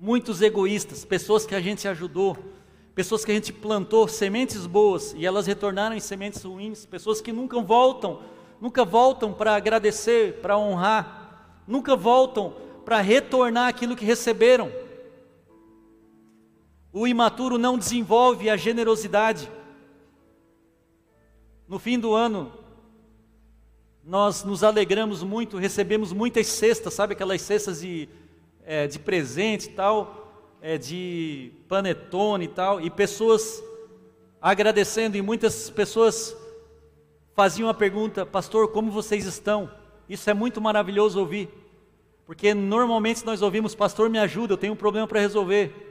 [0.00, 2.34] muitos egoístas, pessoas que a gente ajudou,
[2.94, 7.30] pessoas que a gente plantou sementes boas e elas retornaram em sementes ruins, pessoas que
[7.30, 8.22] nunca voltam,
[8.58, 14.72] nunca voltam para agradecer, para honrar, nunca voltam para retornar aquilo que receberam.
[16.90, 19.52] O imaturo não desenvolve a generosidade.
[21.68, 22.50] No fim do ano,
[24.02, 28.08] nós nos alegramos muito, recebemos muitas cestas, sabe aquelas cestas de
[28.70, 33.60] é, de presente e tal, é, de panetone e tal, e pessoas
[34.40, 36.36] agradecendo, e muitas pessoas
[37.34, 39.68] faziam a pergunta, pastor, como vocês estão?
[40.08, 41.48] Isso é muito maravilhoso ouvir,
[42.24, 45.88] porque normalmente nós ouvimos, pastor, me ajuda, eu tenho um problema para resolver.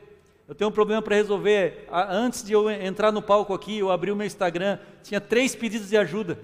[0.47, 1.85] Eu tenho um problema para resolver.
[1.91, 5.89] Antes de eu entrar no palco aqui, eu abri o meu Instagram, tinha três pedidos
[5.89, 6.39] de ajuda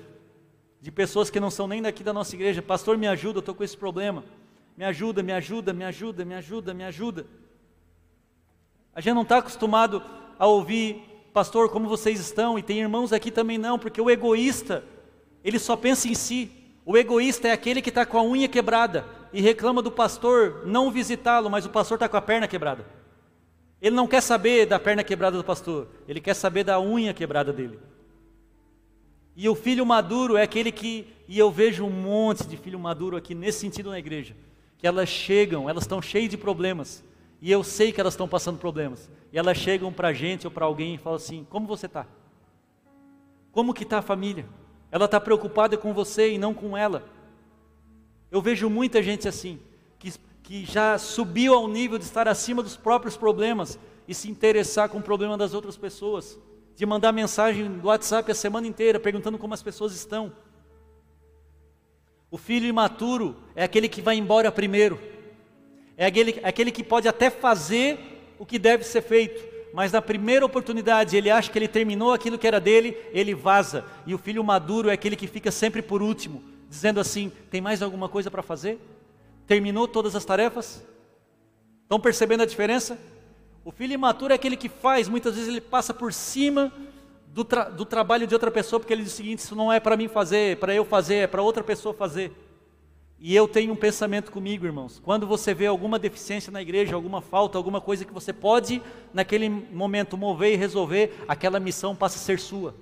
[0.81, 2.61] de pessoas que não são nem daqui da nossa igreja.
[2.61, 4.23] Pastor, me ajuda, eu estou com esse problema.
[4.77, 7.25] Me ajuda, me ajuda, me ajuda, me ajuda, me ajuda.
[8.93, 10.03] A gente não está acostumado
[10.37, 11.01] a ouvir,
[11.33, 14.83] pastor, como vocês estão, e tem irmãos aqui também não, porque o egoísta,
[15.43, 16.51] ele só pensa em si.
[16.85, 20.91] O egoísta é aquele que está com a unha quebrada e reclama do pastor não
[20.91, 22.85] visitá-lo, mas o pastor está com a perna quebrada.
[23.81, 27.51] Ele não quer saber da perna quebrada do pastor, ele quer saber da unha quebrada
[27.51, 27.79] dele.
[29.35, 33.17] E o filho maduro é aquele que, e eu vejo um monte de filho maduro
[33.17, 34.35] aqui nesse sentido na igreja,
[34.87, 37.03] elas chegam, elas estão cheias de problemas,
[37.41, 40.51] e eu sei que elas estão passando problemas, e elas chegam para a gente ou
[40.51, 42.07] para alguém e falam assim: Como você está?
[43.51, 44.45] Como que está a família?
[44.91, 47.03] Ela está preocupada com você e não com ela.
[48.31, 49.59] Eu vejo muita gente assim,
[49.97, 50.13] que,
[50.43, 54.97] que já subiu ao nível de estar acima dos próprios problemas e se interessar com
[54.97, 56.37] o problema das outras pessoas,
[56.75, 60.33] de mandar mensagem do WhatsApp a semana inteira perguntando como as pessoas estão.
[62.29, 64.99] O filho imaturo é aquele que vai embora primeiro,
[65.97, 67.97] é aquele, aquele que pode até fazer
[68.37, 69.41] o que deve ser feito,
[69.73, 73.85] mas na primeira oportunidade ele acha que ele terminou aquilo que era dele, ele vaza.
[74.05, 77.81] E o filho maduro é aquele que fica sempre por último, dizendo assim: tem mais
[77.81, 78.79] alguma coisa para fazer?
[79.47, 80.83] Terminou todas as tarefas?
[81.83, 82.97] Estão percebendo a diferença?
[83.63, 86.71] O filho imaturo é aquele que faz, muitas vezes ele passa por cima
[87.35, 89.77] do, tra do trabalho de outra pessoa, porque ele diz o seguinte: isso não é
[89.77, 92.31] para mim fazer, é para eu fazer, é para outra pessoa fazer.
[93.19, 95.01] E eu tenho um pensamento comigo, irmãos.
[95.03, 98.81] Quando você vê alguma deficiência na igreja, alguma falta, alguma coisa que você pode,
[99.13, 102.73] naquele momento, mover e resolver, aquela missão passa a ser sua,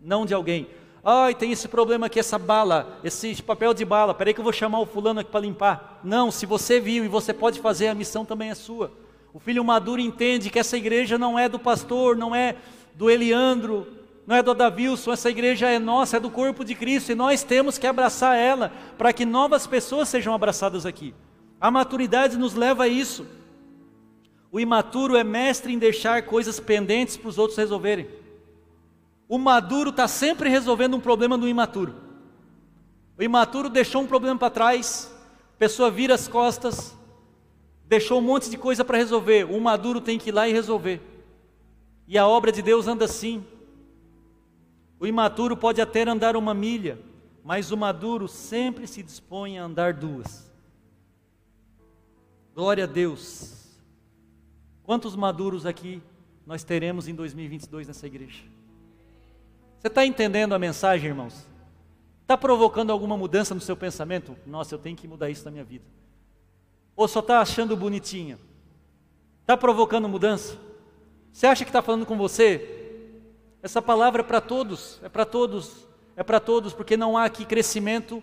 [0.00, 0.68] não de alguém.
[1.04, 4.52] Ai, tem esse problema aqui, essa bala, esse papel de bala, peraí que eu vou
[4.52, 6.00] chamar o fulano aqui para limpar.
[6.02, 8.90] Não, se você viu e você pode fazer, a missão também é sua.
[9.34, 12.56] O filho maduro entende que essa igreja não é do pastor, não é
[12.94, 13.97] do Eliandro,
[14.28, 17.42] não é do Adavilson, essa igreja é nossa, é do corpo de Cristo e nós
[17.42, 21.14] temos que abraçar ela para que novas pessoas sejam abraçadas aqui.
[21.58, 23.26] A maturidade nos leva a isso.
[24.52, 28.06] O imaturo é mestre em deixar coisas pendentes para os outros resolverem.
[29.26, 31.94] O maduro está sempre resolvendo um problema do imaturo.
[33.16, 35.10] O imaturo deixou um problema para trás,
[35.54, 36.94] a pessoa vira as costas,
[37.86, 39.44] deixou um monte de coisa para resolver.
[39.44, 41.00] O maduro tem que ir lá e resolver.
[42.06, 43.42] E a obra de Deus anda assim.
[45.00, 46.98] O imaturo pode até andar uma milha,
[47.44, 50.50] mas o maduro sempre se dispõe a andar duas.
[52.54, 53.78] Glória a Deus.
[54.82, 56.02] Quantos maduros aqui
[56.46, 58.42] nós teremos em 2022 nessa igreja?
[59.78, 61.46] Você está entendendo a mensagem, irmãos?
[62.22, 64.36] Está provocando alguma mudança no seu pensamento?
[64.44, 65.84] Nossa, eu tenho que mudar isso na minha vida.
[66.96, 68.38] Ou só está achando bonitinha?
[69.42, 70.58] Está provocando mudança?
[71.32, 72.77] Você acha que está falando com você?
[73.62, 75.86] Essa palavra é para todos, é para todos,
[76.16, 78.22] é para todos, porque não há aqui crescimento.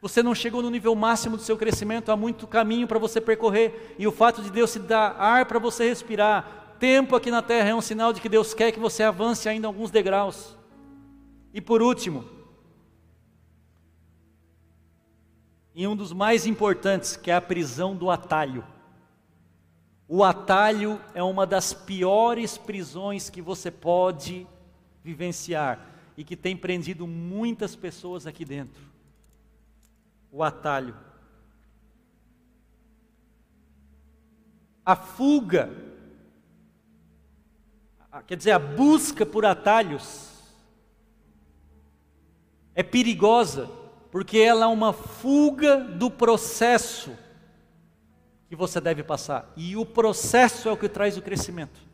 [0.00, 3.94] Você não chegou no nível máximo do seu crescimento, há muito caminho para você percorrer.
[3.98, 7.68] E o fato de Deus te dar ar para você respirar, tempo aqui na terra
[7.68, 10.56] é um sinal de que Deus quer que você avance ainda alguns degraus.
[11.52, 12.24] E por último,
[15.74, 18.64] e um dos mais importantes, que é a prisão do atalho.
[20.08, 24.46] O atalho é uma das piores prisões que você pode
[25.02, 25.86] vivenciar
[26.16, 28.82] e que tem prendido muitas pessoas aqui dentro.
[30.30, 30.96] O atalho.
[34.84, 35.70] A fuga,
[38.26, 40.30] quer dizer, a busca por atalhos
[42.74, 43.68] é perigosa,
[44.10, 47.16] porque ela é uma fuga do processo
[48.48, 49.52] que você deve passar.
[49.56, 51.89] E o processo é o que traz o crescimento.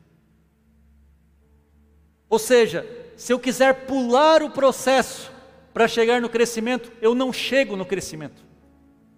[2.29, 5.31] Ou seja, se eu quiser pular o processo
[5.73, 8.45] para chegar no crescimento, eu não chego no crescimento.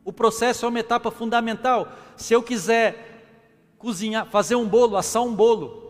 [0.04, 1.92] O processo é uma etapa fundamental.
[2.16, 5.88] Se eu quiser cozinhar, fazer um bolo, assar um bolo,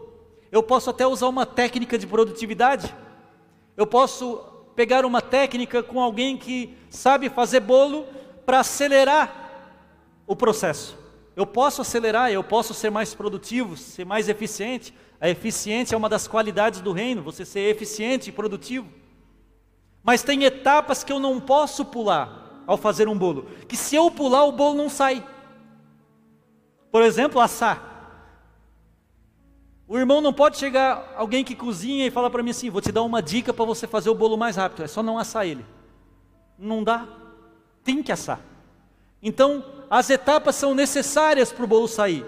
[0.50, 2.94] eu posso até usar uma técnica de produtividade.
[3.76, 4.36] Eu posso
[4.74, 8.06] pegar uma técnica com alguém que sabe fazer bolo
[8.46, 9.74] para acelerar
[10.26, 10.96] o processo.
[11.34, 16.08] Eu posso acelerar, eu posso ser mais produtivo, ser mais eficiente, a eficiência é uma
[16.08, 18.88] das qualidades do reino, você ser eficiente e produtivo.
[20.02, 24.10] Mas tem etapas que eu não posso pular ao fazer um bolo, que se eu
[24.10, 25.26] pular o bolo não sai.
[26.90, 27.86] Por exemplo, assar.
[29.86, 32.92] O irmão não pode chegar alguém que cozinha e falar para mim assim: "Vou te
[32.92, 34.84] dar uma dica para você fazer o bolo mais rápido".
[34.84, 35.64] É só não assar ele.
[36.58, 37.08] Não dá.
[37.82, 38.40] Tem que assar.
[39.22, 42.24] Então, as etapas são necessárias para o bolo sair.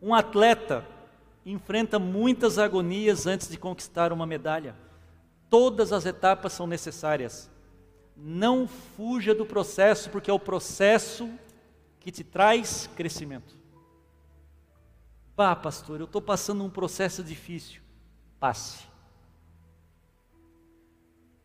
[0.00, 0.84] Um atleta
[1.44, 4.76] enfrenta muitas agonias antes de conquistar uma medalha.
[5.50, 7.50] Todas as etapas são necessárias.
[8.16, 11.28] Não fuja do processo, porque é o processo
[11.98, 13.56] que te traz crescimento.
[15.34, 17.80] Pá, pastor, eu estou passando um processo difícil.
[18.38, 18.84] Passe.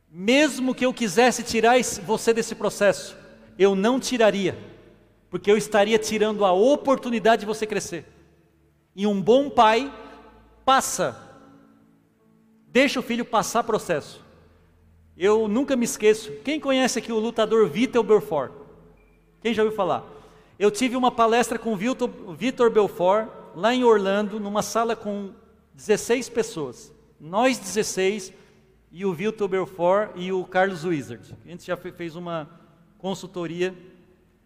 [0.10, 3.16] Mesmo que eu quisesse tirar você desse processo,
[3.58, 4.58] eu não tiraria,
[5.30, 8.17] porque eu estaria tirando a oportunidade de você crescer.
[8.98, 9.94] E um bom pai
[10.66, 11.16] passa,
[12.68, 14.26] deixa o filho passar processo.
[15.16, 16.32] Eu nunca me esqueço.
[16.44, 18.52] Quem conhece aqui o lutador Vitor Belfort?
[19.40, 20.04] Quem já ouviu falar?
[20.58, 25.30] Eu tive uma palestra com o Vitor Belfort lá em Orlando, numa sala com
[25.76, 26.92] 16 pessoas.
[27.22, 28.34] Nós 16
[28.92, 31.36] e o Vilton Belfort e o Carlos Wizard.
[31.46, 32.50] A gente já fez uma
[32.98, 33.76] consultoria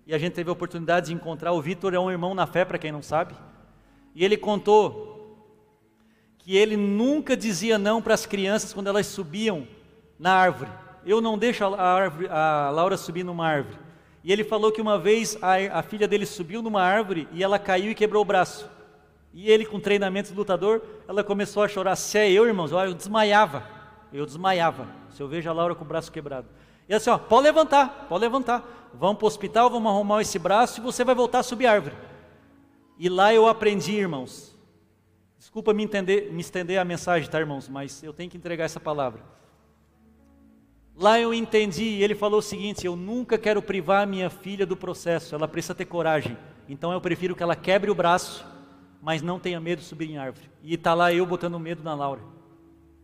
[0.06, 1.54] e a gente teve a oportunidade de encontrar.
[1.54, 3.34] O Vitor é um irmão na fé, para quem não sabe.
[4.14, 5.12] E ele contou
[6.40, 9.68] que ele nunca dizia não para as crianças quando elas subiam
[10.18, 10.72] na árvore.
[11.06, 13.78] Eu não deixo a, árvore, a Laura subir numa árvore.
[14.24, 17.58] E ele falou que uma vez a, a, filha dele subiu numa árvore e ela
[17.58, 18.70] caiu e quebrou o braço.
[19.34, 21.96] E ele, com treinamento de lutador, ela começou a chorar.
[21.96, 23.64] Se é eu, irmãos, eu desmaiava.
[24.12, 24.88] Eu desmaiava.
[25.10, 26.48] Se eu vejo a Laura com o braço quebrado.
[26.88, 28.90] E assim, ó, pode levantar, pode levantar.
[28.94, 31.96] Vamos para o hospital, vamos arrumar esse braço e você vai voltar a subir árvore.
[33.02, 34.56] E lá eu aprendi, irmãos.
[35.36, 37.68] Desculpa me, entender, me estender a mensagem, tá, irmãos?
[37.68, 39.24] Mas eu tenho que entregar essa palavra.
[40.96, 44.78] Lá eu entendi, e ele falou o seguinte: eu nunca quero privar minha filha do
[44.78, 46.38] processo, ela precisa ter coragem.
[46.70, 48.46] Então eu prefiro que ela quebre o braço,
[49.02, 50.48] mas não tenha medo de subir em árvore.
[50.62, 52.22] E está lá eu botando medo na Laura.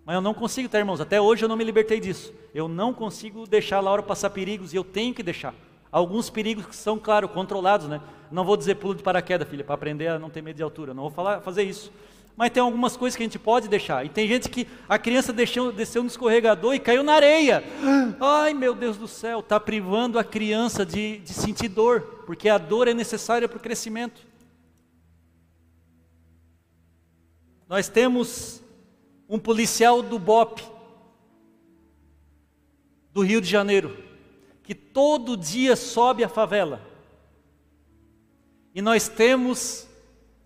[0.06, 1.02] Mas eu não consigo, tá, irmãos?
[1.02, 2.32] Até hoje eu não me libertei disso.
[2.54, 5.56] Eu não consigo deixar a Laura passar perigos e eu tenho que deixar.
[5.92, 8.02] Alguns perigos que são, claro, controlados, né?
[8.32, 10.94] Não vou dizer pulo de paraquedas, filha, para aprender a não ter medo de altura.
[10.94, 11.92] Não vou falar, fazer isso.
[12.36, 14.06] Mas tem algumas coisas que a gente pode deixar.
[14.06, 17.64] E tem gente que a criança deixou, desceu no escorregador e caiu na areia.
[18.22, 22.60] Ai, meu Deus do céu, está privando a criança de, de sentir dor, porque a
[22.60, 24.22] dor é necessária para o crescimento.
[27.68, 28.62] Nós temos
[29.28, 30.62] um policial do BOP,
[33.12, 33.98] do Rio de Janeiro,
[34.68, 36.82] que todo dia sobe a favela.
[38.76, 39.88] E nós temos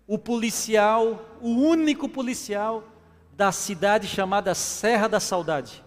[0.06, 2.84] o policial, o único policial
[3.32, 5.82] da cidade chamada Serra da Saudade.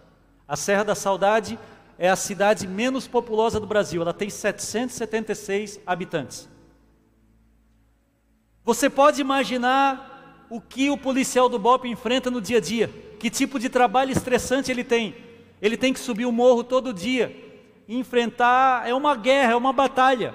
[0.46, 1.58] A Serra da Saudade
[1.98, 6.50] é a cidade menos populosa do Brasil, ela tem 776 habitantes.
[8.66, 13.30] Você pode imaginar o que o policial do BOP enfrenta no dia a dia, que
[13.30, 15.16] tipo de trabalho estressante ele tem.
[15.62, 17.46] Ele tem que subir o morro todo dia,
[17.88, 20.34] enfrentar, é uma guerra, é uma batalha.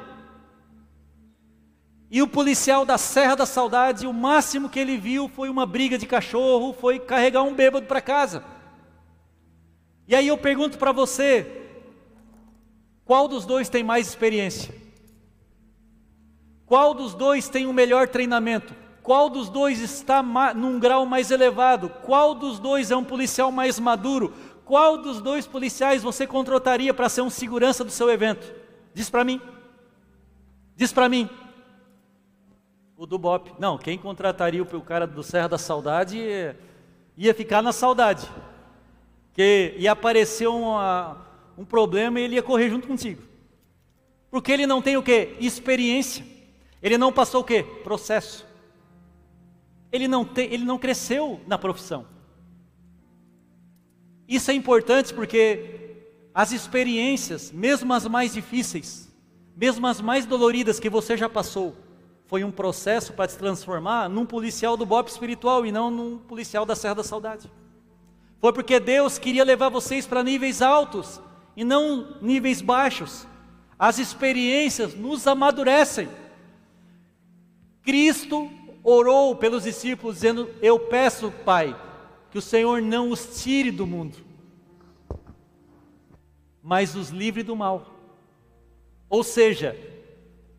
[2.11, 5.97] E o policial da Serra da Saudade, o máximo que ele viu foi uma briga
[5.97, 8.45] de cachorro, foi carregar um bêbado para casa.
[10.09, 11.47] E aí eu pergunto para você,
[13.05, 14.75] qual dos dois tem mais experiência?
[16.67, 18.75] Qual dos dois tem o melhor treinamento?
[19.03, 20.23] Qual dos dois está
[20.55, 21.89] num grau mais elevado?
[21.89, 24.35] Qual dos dois é um policial mais maduro?
[24.71, 28.55] Qual dos dois policiais você contrataria para ser um segurança do seu evento?
[28.95, 29.41] Diz para mim.
[30.77, 31.29] Diz para mim.
[32.97, 33.53] O do Bop.
[33.59, 36.21] Não, quem contrataria o cara do Serra da Saudade
[37.17, 38.31] ia ficar na saudade.
[39.33, 41.17] Que ia aparecer uma,
[41.59, 43.23] um problema e ele ia correr junto contigo.
[44.31, 45.35] Porque ele não tem o que?
[45.41, 46.25] Experiência.
[46.81, 47.65] Ele não passou o que?
[47.65, 48.47] Processo
[49.93, 52.07] ele não, tem, ele não cresceu na profissão.
[54.31, 59.13] Isso é importante porque as experiências, mesmo as mais difíceis,
[59.57, 61.75] mesmo as mais doloridas que você já passou,
[62.27, 66.65] foi um processo para se transformar num policial do BOP espiritual e não num policial
[66.65, 67.51] da Serra da Saudade.
[68.41, 71.21] Foi porque Deus queria levar vocês para níveis altos
[71.57, 73.27] e não níveis baixos.
[73.77, 76.09] As experiências nos amadurecem.
[77.83, 78.49] Cristo
[78.85, 81.75] orou pelos discípulos, dizendo: Eu peço, Pai,
[82.31, 84.17] que o Senhor não os tire do mundo,
[86.63, 87.99] mas os livre do mal.
[89.09, 89.77] Ou seja,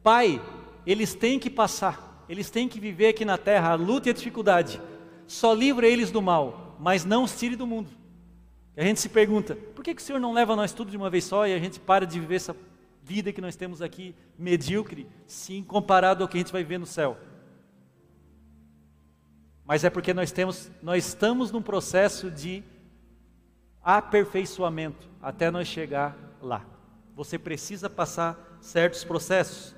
[0.04, 0.42] Pai,
[0.86, 4.14] eles têm que passar, eles têm que viver aqui na terra a luta e a
[4.14, 4.82] dificuldade.
[5.28, 7.90] Só livra eles do mal, mas não os tire do mundo.
[8.76, 10.98] E a gente se pergunta: por que, que o Senhor não leva nós tudo de
[10.98, 12.56] uma vez só e a gente para de viver essa
[13.04, 16.86] vida que nós temos aqui medíocre, sim, comparado ao que a gente vai ver no
[16.86, 17.18] céu?
[19.72, 22.62] Mas é porque nós temos, nós estamos num processo de
[23.82, 26.66] aperfeiçoamento até nós chegar lá.
[27.16, 29.74] Você precisa passar certos processos.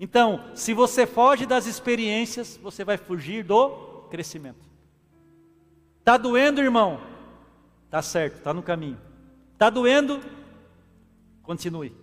[0.00, 4.68] Então, se você foge das experiências, você vai fugir do crescimento.
[6.02, 7.00] Tá doendo, irmão?
[7.88, 8.98] Tá certo, tá no caminho.
[9.56, 10.20] Tá doendo?
[11.44, 11.94] Continue.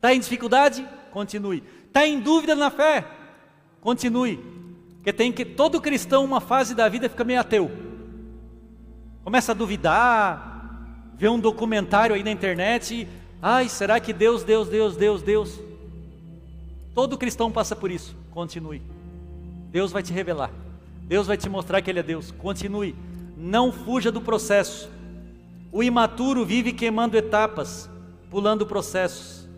[0.00, 0.82] Tá em dificuldade?
[1.10, 1.60] Continue.
[1.92, 3.06] Tá em dúvida na fé?
[3.82, 4.65] Continue.
[5.06, 7.70] Porque tem que todo cristão uma fase da vida fica meio ateu.
[9.22, 10.82] Começa a duvidar,
[11.16, 13.08] vê um documentário aí na internet e,
[13.40, 15.60] ai, será que Deus, Deus, Deus, Deus, Deus?
[16.92, 18.16] Todo cristão passa por isso.
[18.32, 18.82] Continue.
[19.70, 20.50] Deus vai te revelar.
[21.02, 22.32] Deus vai te mostrar que ele é Deus.
[22.32, 22.92] Continue.
[23.36, 24.90] Não fuja do processo.
[25.70, 27.88] O imaturo vive queimando etapas,
[28.28, 29.48] pulando processos.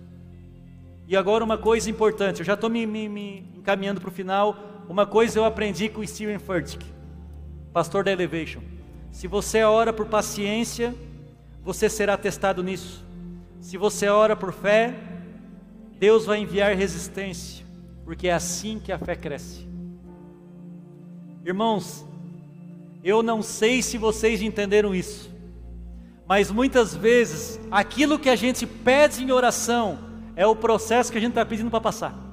[1.07, 4.69] E agora uma coisa importante, eu já estou me, me, me encaminhando para o final.
[4.89, 6.83] Uma coisa eu aprendi com o Steven Furtick,
[7.75, 8.63] pastor da Elevation.
[9.13, 10.95] Se você ora por paciência,
[11.63, 13.05] você será testado nisso.
[13.61, 14.95] Se você ora por fé,
[15.99, 17.67] Deus vai enviar resistência,
[18.03, 19.69] porque é assim que a fé cresce.
[21.45, 22.07] Irmãos,
[23.05, 25.31] eu não sei se vocês entenderam isso,
[26.27, 29.99] mas muitas vezes aquilo que a gente pede em oração
[30.35, 32.28] é o processo que a gente está pedindo para passar.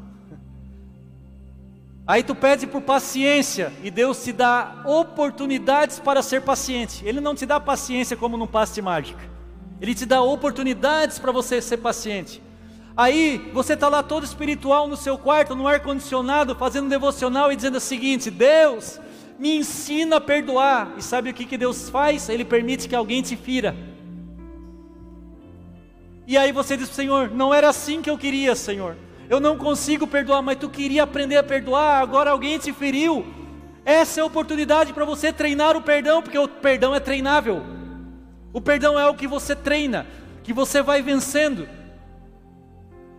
[2.08, 7.04] Aí tu pede por paciência e Deus te dá oportunidades para ser paciente.
[7.04, 9.24] Ele não te dá paciência como num passe de mágica.
[9.82, 12.44] Ele te dá oportunidades para você ser paciente.
[12.96, 17.56] Aí você está lá todo espiritual no seu quarto, no ar condicionado, fazendo devocional e
[17.56, 19.00] dizendo o seguinte: Deus,
[19.40, 20.94] me ensina a perdoar.
[20.98, 22.30] E sabe o que, que Deus faz?
[22.30, 23.76] Ele permite que alguém te fira.
[26.28, 28.96] E aí você diz, Senhor, não era assim que eu queria, Senhor.
[29.30, 33.26] Eu não consigo perdoar, mas tu queria aprender a perdoar, agora alguém te feriu.
[33.84, 37.62] Essa é a oportunidade para você treinar o perdão, porque o perdão é treinável.
[38.54, 40.06] O perdão é o que você treina,
[40.44, 41.68] que você vai vencendo.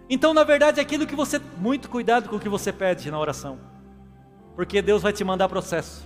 [0.09, 1.41] Então, na verdade, é aquilo que você.
[1.59, 3.59] Muito cuidado com o que você pede na oração,
[4.55, 6.05] porque Deus vai te mandar processo.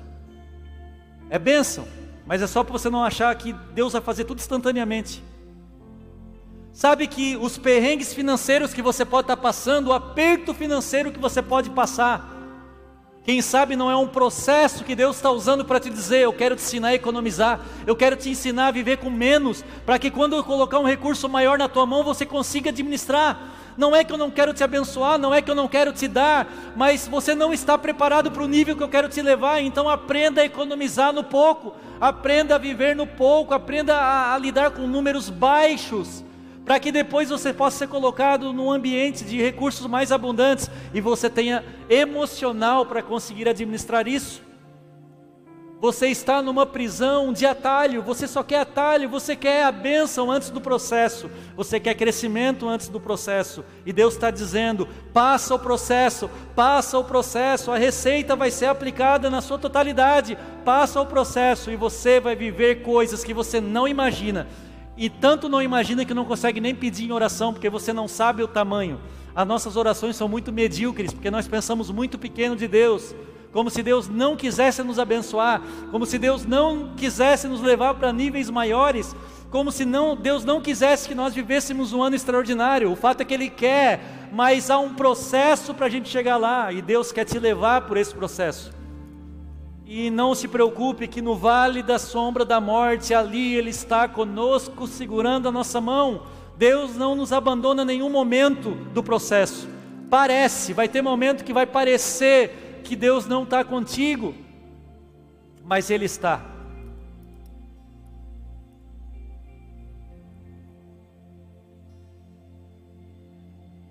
[1.29, 1.87] É bênção,
[2.27, 5.23] mas é só para você não achar que Deus vai fazer tudo instantaneamente.
[6.81, 11.43] Sabe que os perrengues financeiros que você pode estar passando, o aperto financeiro que você
[11.43, 12.26] pode passar,
[13.22, 16.57] quem sabe não é um processo que Deus está usando para te dizer: eu quero
[16.57, 20.35] te ensinar a economizar, eu quero te ensinar a viver com menos, para que quando
[20.35, 23.39] eu colocar um recurso maior na tua mão você consiga administrar.
[23.76, 26.09] Não é que eu não quero te abençoar, não é que eu não quero te
[26.09, 29.87] dar, mas você não está preparado para o nível que eu quero te levar, então
[29.87, 34.87] aprenda a economizar no pouco, aprenda a viver no pouco, aprenda a, a lidar com
[34.87, 36.24] números baixos
[36.71, 41.29] para que depois você possa ser colocado num ambiente de recursos mais abundantes e você
[41.29, 44.41] tenha emocional para conseguir administrar isso.
[45.81, 50.49] Você está numa prisão de atalho, você só quer atalho, você quer a bênção antes
[50.49, 56.31] do processo, você quer crescimento antes do processo, e Deus está dizendo: passa o processo,
[56.55, 61.75] passa o processo, a receita vai ser aplicada na sua totalidade, passa o processo e
[61.75, 64.47] você vai viver coisas que você não imagina,
[65.01, 68.43] e tanto não imagina que não consegue nem pedir em oração, porque você não sabe
[68.43, 69.01] o tamanho.
[69.35, 73.15] As nossas orações são muito medíocres, porque nós pensamos muito pequeno de Deus,
[73.51, 78.13] como se Deus não quisesse nos abençoar, como se Deus não quisesse nos levar para
[78.13, 79.17] níveis maiores,
[79.51, 82.93] como se não, Deus não quisesse que nós vivêssemos um ano extraordinário.
[82.93, 86.71] O fato é que Ele quer, mas há um processo para a gente chegar lá,
[86.75, 88.80] e Deus quer te levar por esse processo.
[89.93, 94.86] E não se preocupe que no vale da sombra da morte, ali Ele está conosco,
[94.86, 96.28] segurando a nossa mão.
[96.57, 99.68] Deus não nos abandona em nenhum momento do processo.
[100.09, 104.32] Parece, vai ter momento que vai parecer que Deus não está contigo,
[105.64, 106.41] mas Ele está.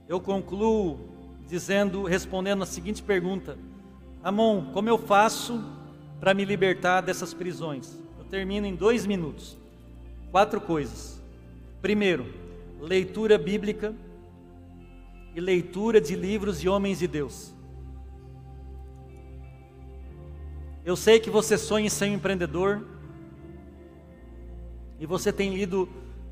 [0.08, 0.98] Eu concluo
[1.46, 3.58] dizendo, respondendo a seguinte pergunta:
[4.24, 5.78] Amon, como eu faço
[6.20, 7.98] para me libertar dessas prisões.
[8.18, 9.58] Eu termino em dois minutos.
[10.32, 11.22] Quatro coisas.
[11.82, 12.26] Primeiro,
[12.80, 13.96] leitura bíblica
[15.34, 17.54] e leitura de livros de homens de Deus.
[20.84, 22.86] Eu sei que você sonha em ser um empreendedor
[25.00, 25.88] e você tem lido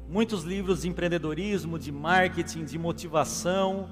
[0.10, 3.90] muitos livros de empreendedorismo, de marketing, de motivação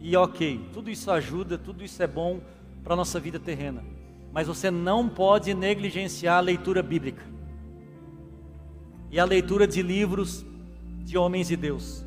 [0.00, 2.40] e ok, tudo isso ajuda, tudo isso é bom
[2.82, 3.97] para a nossa vida terrena
[4.38, 7.24] mas você não pode negligenciar a leitura bíblica
[9.10, 10.46] e a leitura de livros
[11.00, 12.06] de homens de Deus.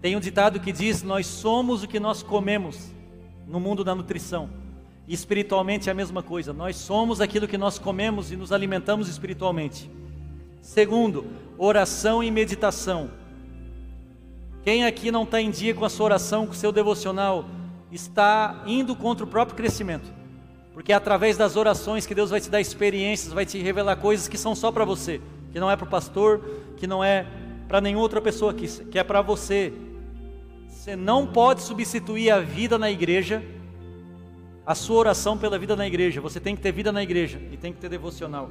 [0.00, 2.90] Tem um ditado que diz: Nós somos o que nós comemos
[3.46, 4.48] no mundo da nutrição.
[5.06, 6.50] E espiritualmente é a mesma coisa.
[6.50, 9.90] Nós somos aquilo que nós comemos e nos alimentamos espiritualmente.
[10.62, 11.26] Segundo,
[11.58, 13.10] oração e meditação.
[14.62, 17.44] Quem aqui não está em dia com a sua oração, com o seu devocional,
[17.92, 20.23] está indo contra o próprio crescimento.
[20.74, 24.26] Porque é através das orações que Deus vai te dar experiências, vai te revelar coisas
[24.26, 25.20] que são só para você,
[25.52, 26.40] que não é para o pastor,
[26.76, 27.24] que não é
[27.68, 29.72] para nenhuma outra pessoa, que, que é para você.
[30.68, 33.40] Você não pode substituir a vida na igreja,
[34.66, 36.20] a sua oração pela vida na igreja.
[36.20, 38.50] Você tem que ter vida na igreja e tem que ter devocional.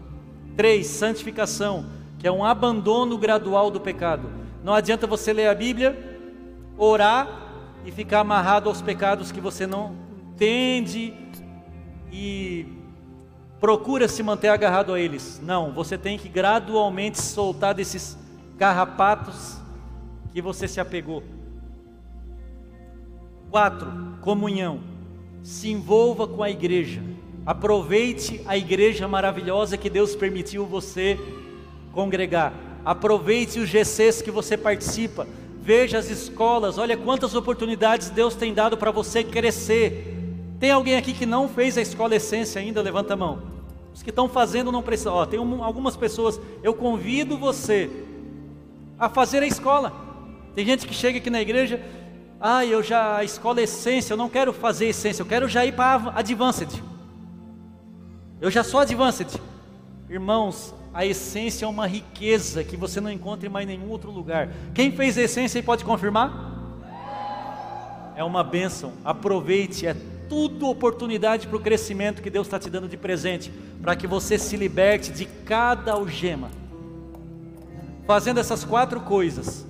[0.56, 1.86] Três, santificação,
[2.18, 4.30] que é um abandono gradual do pecado.
[4.64, 6.22] Não adianta você ler a Bíblia,
[6.78, 7.28] orar
[7.86, 9.94] e ficar amarrado aos pecados que você não
[10.32, 11.14] entende,
[12.14, 12.68] e
[13.60, 15.42] procura se manter agarrado a eles.
[15.44, 18.16] Não, você tem que gradualmente soltar desses
[18.60, 19.58] carrapatos
[20.32, 21.24] que você se apegou.
[23.50, 23.92] Quatro,
[24.22, 24.82] comunhão.
[25.42, 27.02] Se envolva com a igreja.
[27.46, 31.20] Aproveite a igreja maravilhosa que Deus permitiu você
[31.92, 32.54] congregar.
[32.86, 35.28] Aproveite os GCs que você participa.
[35.60, 40.13] Veja as escolas, olha quantas oportunidades Deus tem dado para você crescer.
[40.64, 42.82] Tem alguém aqui que não fez a escola essência ainda?
[42.82, 43.42] Levanta a mão.
[43.94, 45.26] Os que estão fazendo não precisam.
[45.26, 46.40] Tem um, algumas pessoas.
[46.64, 47.92] Eu convido você
[48.98, 49.92] a fazer a escola.
[50.56, 51.84] Tem gente que chega aqui na igreja.
[52.40, 54.14] Ah, eu já a escola essência.
[54.14, 55.22] Eu não quero fazer essência.
[55.22, 56.82] Eu quero já ir para advanced.
[58.40, 59.38] Eu já sou advanced.
[60.10, 64.50] Irmãos, a essência é uma riqueza que você não encontra em mais nenhum outro lugar.
[64.74, 66.54] Quem fez a essência pode confirmar?
[68.16, 68.94] É uma bênção.
[69.04, 73.96] Aproveite, é tudo oportunidade para o crescimento que Deus está te dando de presente, para
[73.96, 76.50] que você se liberte de cada algema.
[78.08, 79.64] Fazendo essas quatro coisas,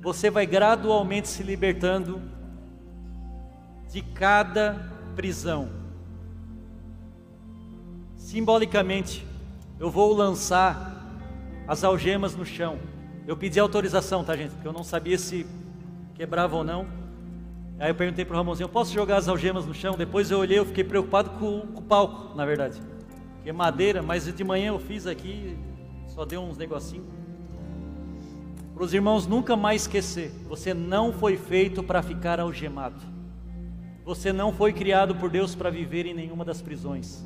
[0.00, 2.18] você vai gradualmente se libertando
[3.92, 5.68] de cada prisão.
[8.16, 9.26] Simbolicamente,
[9.78, 11.12] eu vou lançar
[11.68, 12.78] as algemas no chão.
[13.26, 14.52] Eu pedi autorização, tá, gente?
[14.52, 15.46] Porque eu não sabia se
[16.14, 16.99] quebrava ou não.
[17.80, 19.96] Aí eu perguntei para o Ramonzinho, posso jogar as algemas no chão?
[19.96, 22.78] Depois eu olhei, eu fiquei preocupado com, com o palco, na verdade.
[23.42, 25.56] Que é madeira, mas de manhã eu fiz aqui,
[26.06, 27.06] só deu uns negocinhos.
[28.74, 33.00] Para os irmãos nunca mais esquecer, você não foi feito para ficar algemado.
[34.04, 37.24] Você não foi criado por Deus para viver em nenhuma das prisões.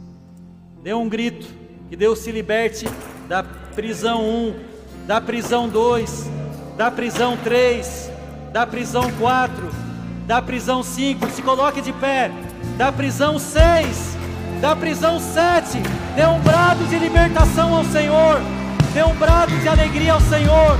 [0.84, 1.48] Dê um grito,
[1.88, 2.86] que Deus se liberte
[3.26, 4.54] da prisão 1,
[5.04, 6.30] da prisão 2,
[6.76, 8.12] da prisão 3,
[8.52, 9.83] da prisão 4
[10.26, 12.30] da prisão 5, se coloque de pé,
[12.76, 14.16] da prisão 6,
[14.60, 15.82] da prisão 7,
[16.16, 18.40] dê um brado de libertação ao Senhor,
[18.92, 20.78] dê um brado de alegria ao Senhor.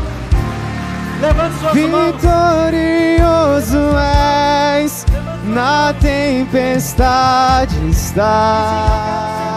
[1.20, 1.92] Levante suas Vitorioso
[3.76, 3.94] mãos.
[4.76, 5.06] és,
[5.44, 9.53] na tempestade estás,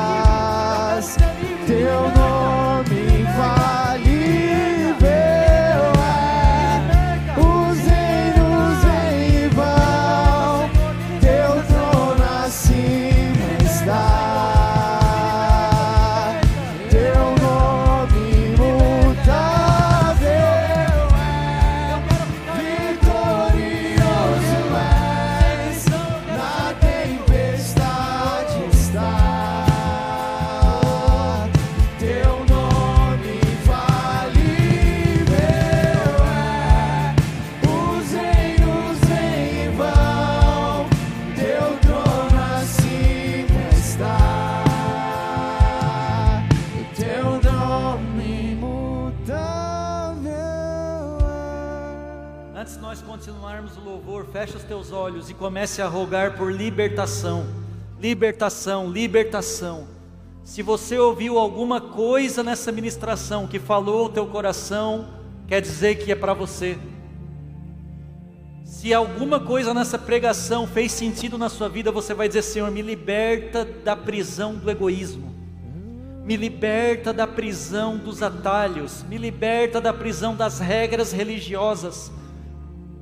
[55.38, 57.46] comece a rogar por libertação.
[58.00, 59.88] Libertação, libertação.
[60.44, 65.08] Se você ouviu alguma coisa nessa ministração que falou o teu coração,
[65.48, 66.78] quer dizer que é para você.
[68.64, 72.82] Se alguma coisa nessa pregação fez sentido na sua vida, você vai dizer: Senhor, me
[72.82, 75.34] liberta da prisão do egoísmo,
[76.24, 82.12] me liberta da prisão dos atalhos, me liberta da prisão das regras religiosas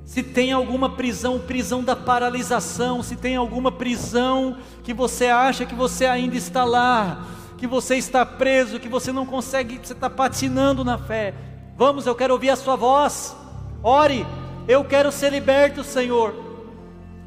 [0.05, 5.73] se tem alguma prisão, prisão da paralisação, se tem alguma prisão que você acha que
[5.73, 7.25] você ainda está lá,
[7.57, 11.33] que você está preso, que você não consegue, você está patinando na fé.
[11.75, 13.35] Vamos, eu quero ouvir a sua voz.
[13.81, 14.25] Ore,
[14.67, 16.35] eu quero ser liberto, Senhor.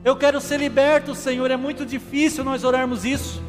[0.05, 1.51] Eu quero ser liberto, Senhor.
[1.51, 3.43] É muito difícil nós orarmos isso.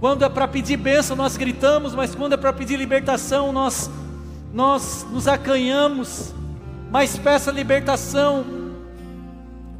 [0.00, 3.88] Quando é para pedir bênção, nós gritamos, mas quando é para pedir libertação, nós,
[4.52, 6.34] nós nos acanhamos.
[6.90, 8.63] Mas peça libertação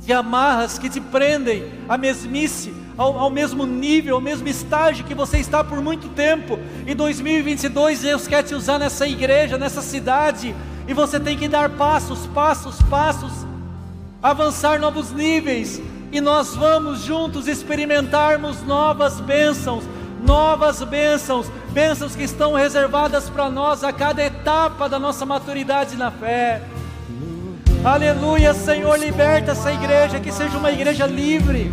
[0.04, 5.14] de amarras que te prendem à mesmice, ao, ao, mesmo nível, ao mesmo estágio que
[5.14, 6.58] você está por muito tempo.
[6.86, 10.54] Em 2022, Deus quer te usar nessa igreja, nessa cidade,
[10.86, 13.32] e você tem que dar passos, passos, passos,
[14.22, 15.80] avançar novos níveis,
[16.12, 19.84] e nós vamos juntos experimentarmos novas bênçãos,
[20.24, 26.10] novas bênçãos, bênçãos que estão reservadas para nós a cada etapa da nossa maturidade na
[26.10, 26.62] fé.
[27.84, 31.70] Aleluia, Senhor, liberta essa igreja, que seja uma igreja livre,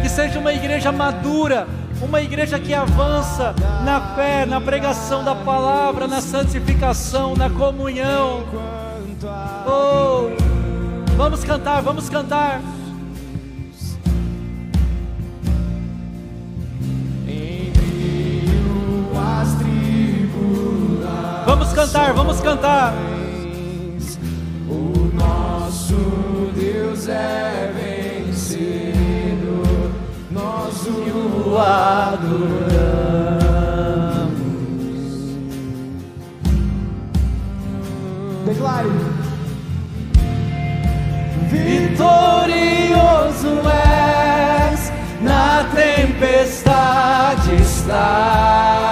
[0.00, 1.68] que seja uma igreja madura,
[2.00, 3.54] uma igreja que avança
[3.84, 8.44] na fé, na pregação da palavra, na santificação, na comunhão.
[9.66, 10.30] Oh,
[11.14, 12.62] vamos cantar, vamos cantar.
[21.44, 23.19] Vamos cantar, vamos cantar.
[27.10, 27.72] é
[28.26, 29.62] vencido,
[30.30, 32.40] nós o adoramos.
[38.46, 38.88] Declare:
[41.50, 43.60] Vitorioso
[44.72, 48.89] és, na tempestade estás.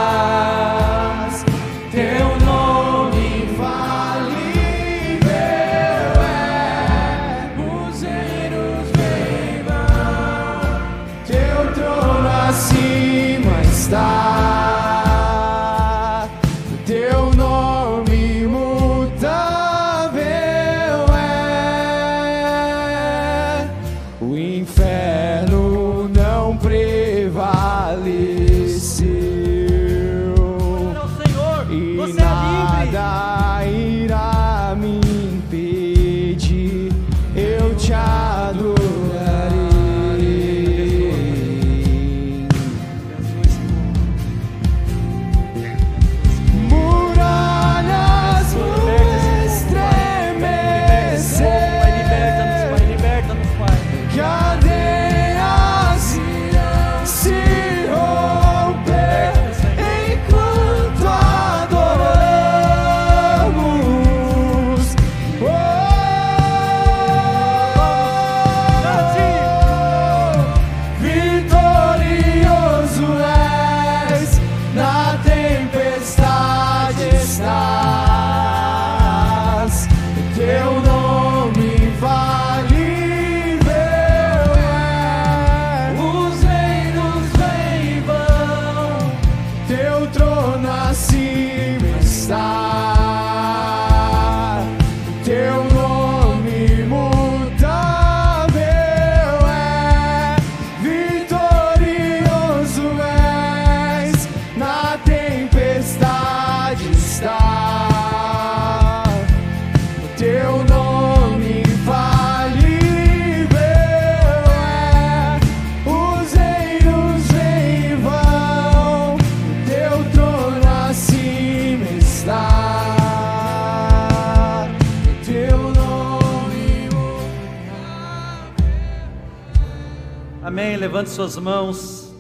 [130.79, 132.15] Levante suas mãos.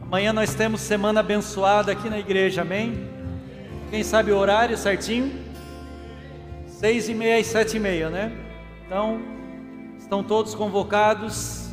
[0.00, 3.10] Amanhã nós temos semana abençoada aqui na igreja, amém?
[3.90, 5.44] Quem sabe o horário certinho?
[6.66, 8.32] Seis e meia e sete e meia, né?
[8.86, 9.20] Então,
[9.98, 11.68] estão todos convocados.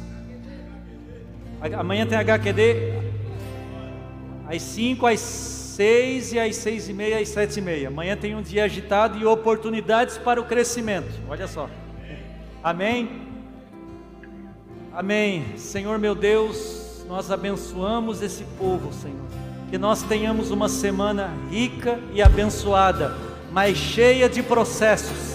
[1.79, 3.01] Amanhã tem HQD
[4.45, 7.87] às 5, às 6 e às 6 e meia, às 7 e meia.
[7.87, 11.13] Amanhã tem um dia agitado e oportunidades para o crescimento.
[11.29, 11.69] Olha só.
[12.61, 13.32] Amém?
[14.95, 15.57] Amém.
[15.57, 19.25] Senhor meu Deus, nós abençoamos esse povo, Senhor.
[19.67, 23.17] Que nós tenhamos uma semana rica e abençoada,
[23.51, 25.33] mas cheia de processos.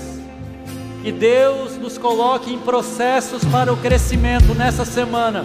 [1.03, 5.45] Que Deus nos coloque em processos para o crescimento nessa semana.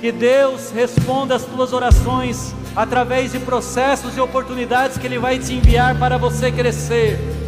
[0.00, 5.54] Que Deus responda as tuas orações através de processos e oportunidades que Ele vai te
[5.54, 7.39] enviar para você crescer.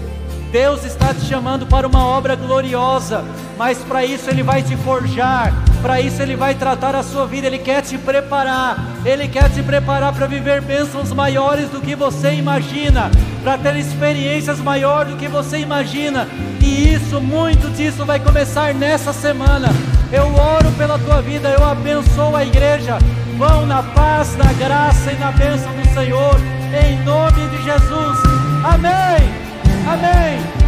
[0.52, 3.24] Deus está te chamando para uma obra gloriosa,
[3.56, 5.50] mas para isso Ele vai te forjar,
[5.80, 9.62] para isso Ele vai tratar a sua vida, Ele quer te preparar, Ele quer te
[9.62, 13.10] preparar para viver bênçãos maiores do que você imagina,
[13.42, 16.28] para ter experiências maiores do que você imagina,
[16.60, 19.70] e isso, muito disso vai começar nessa semana.
[20.12, 22.98] Eu oro pela tua vida, eu abençoo a igreja.
[23.38, 26.36] Vão na paz, na graça e na bênção do Senhor,
[26.84, 28.18] em nome de Jesus.
[28.62, 29.51] Amém.
[29.86, 30.61] Amém.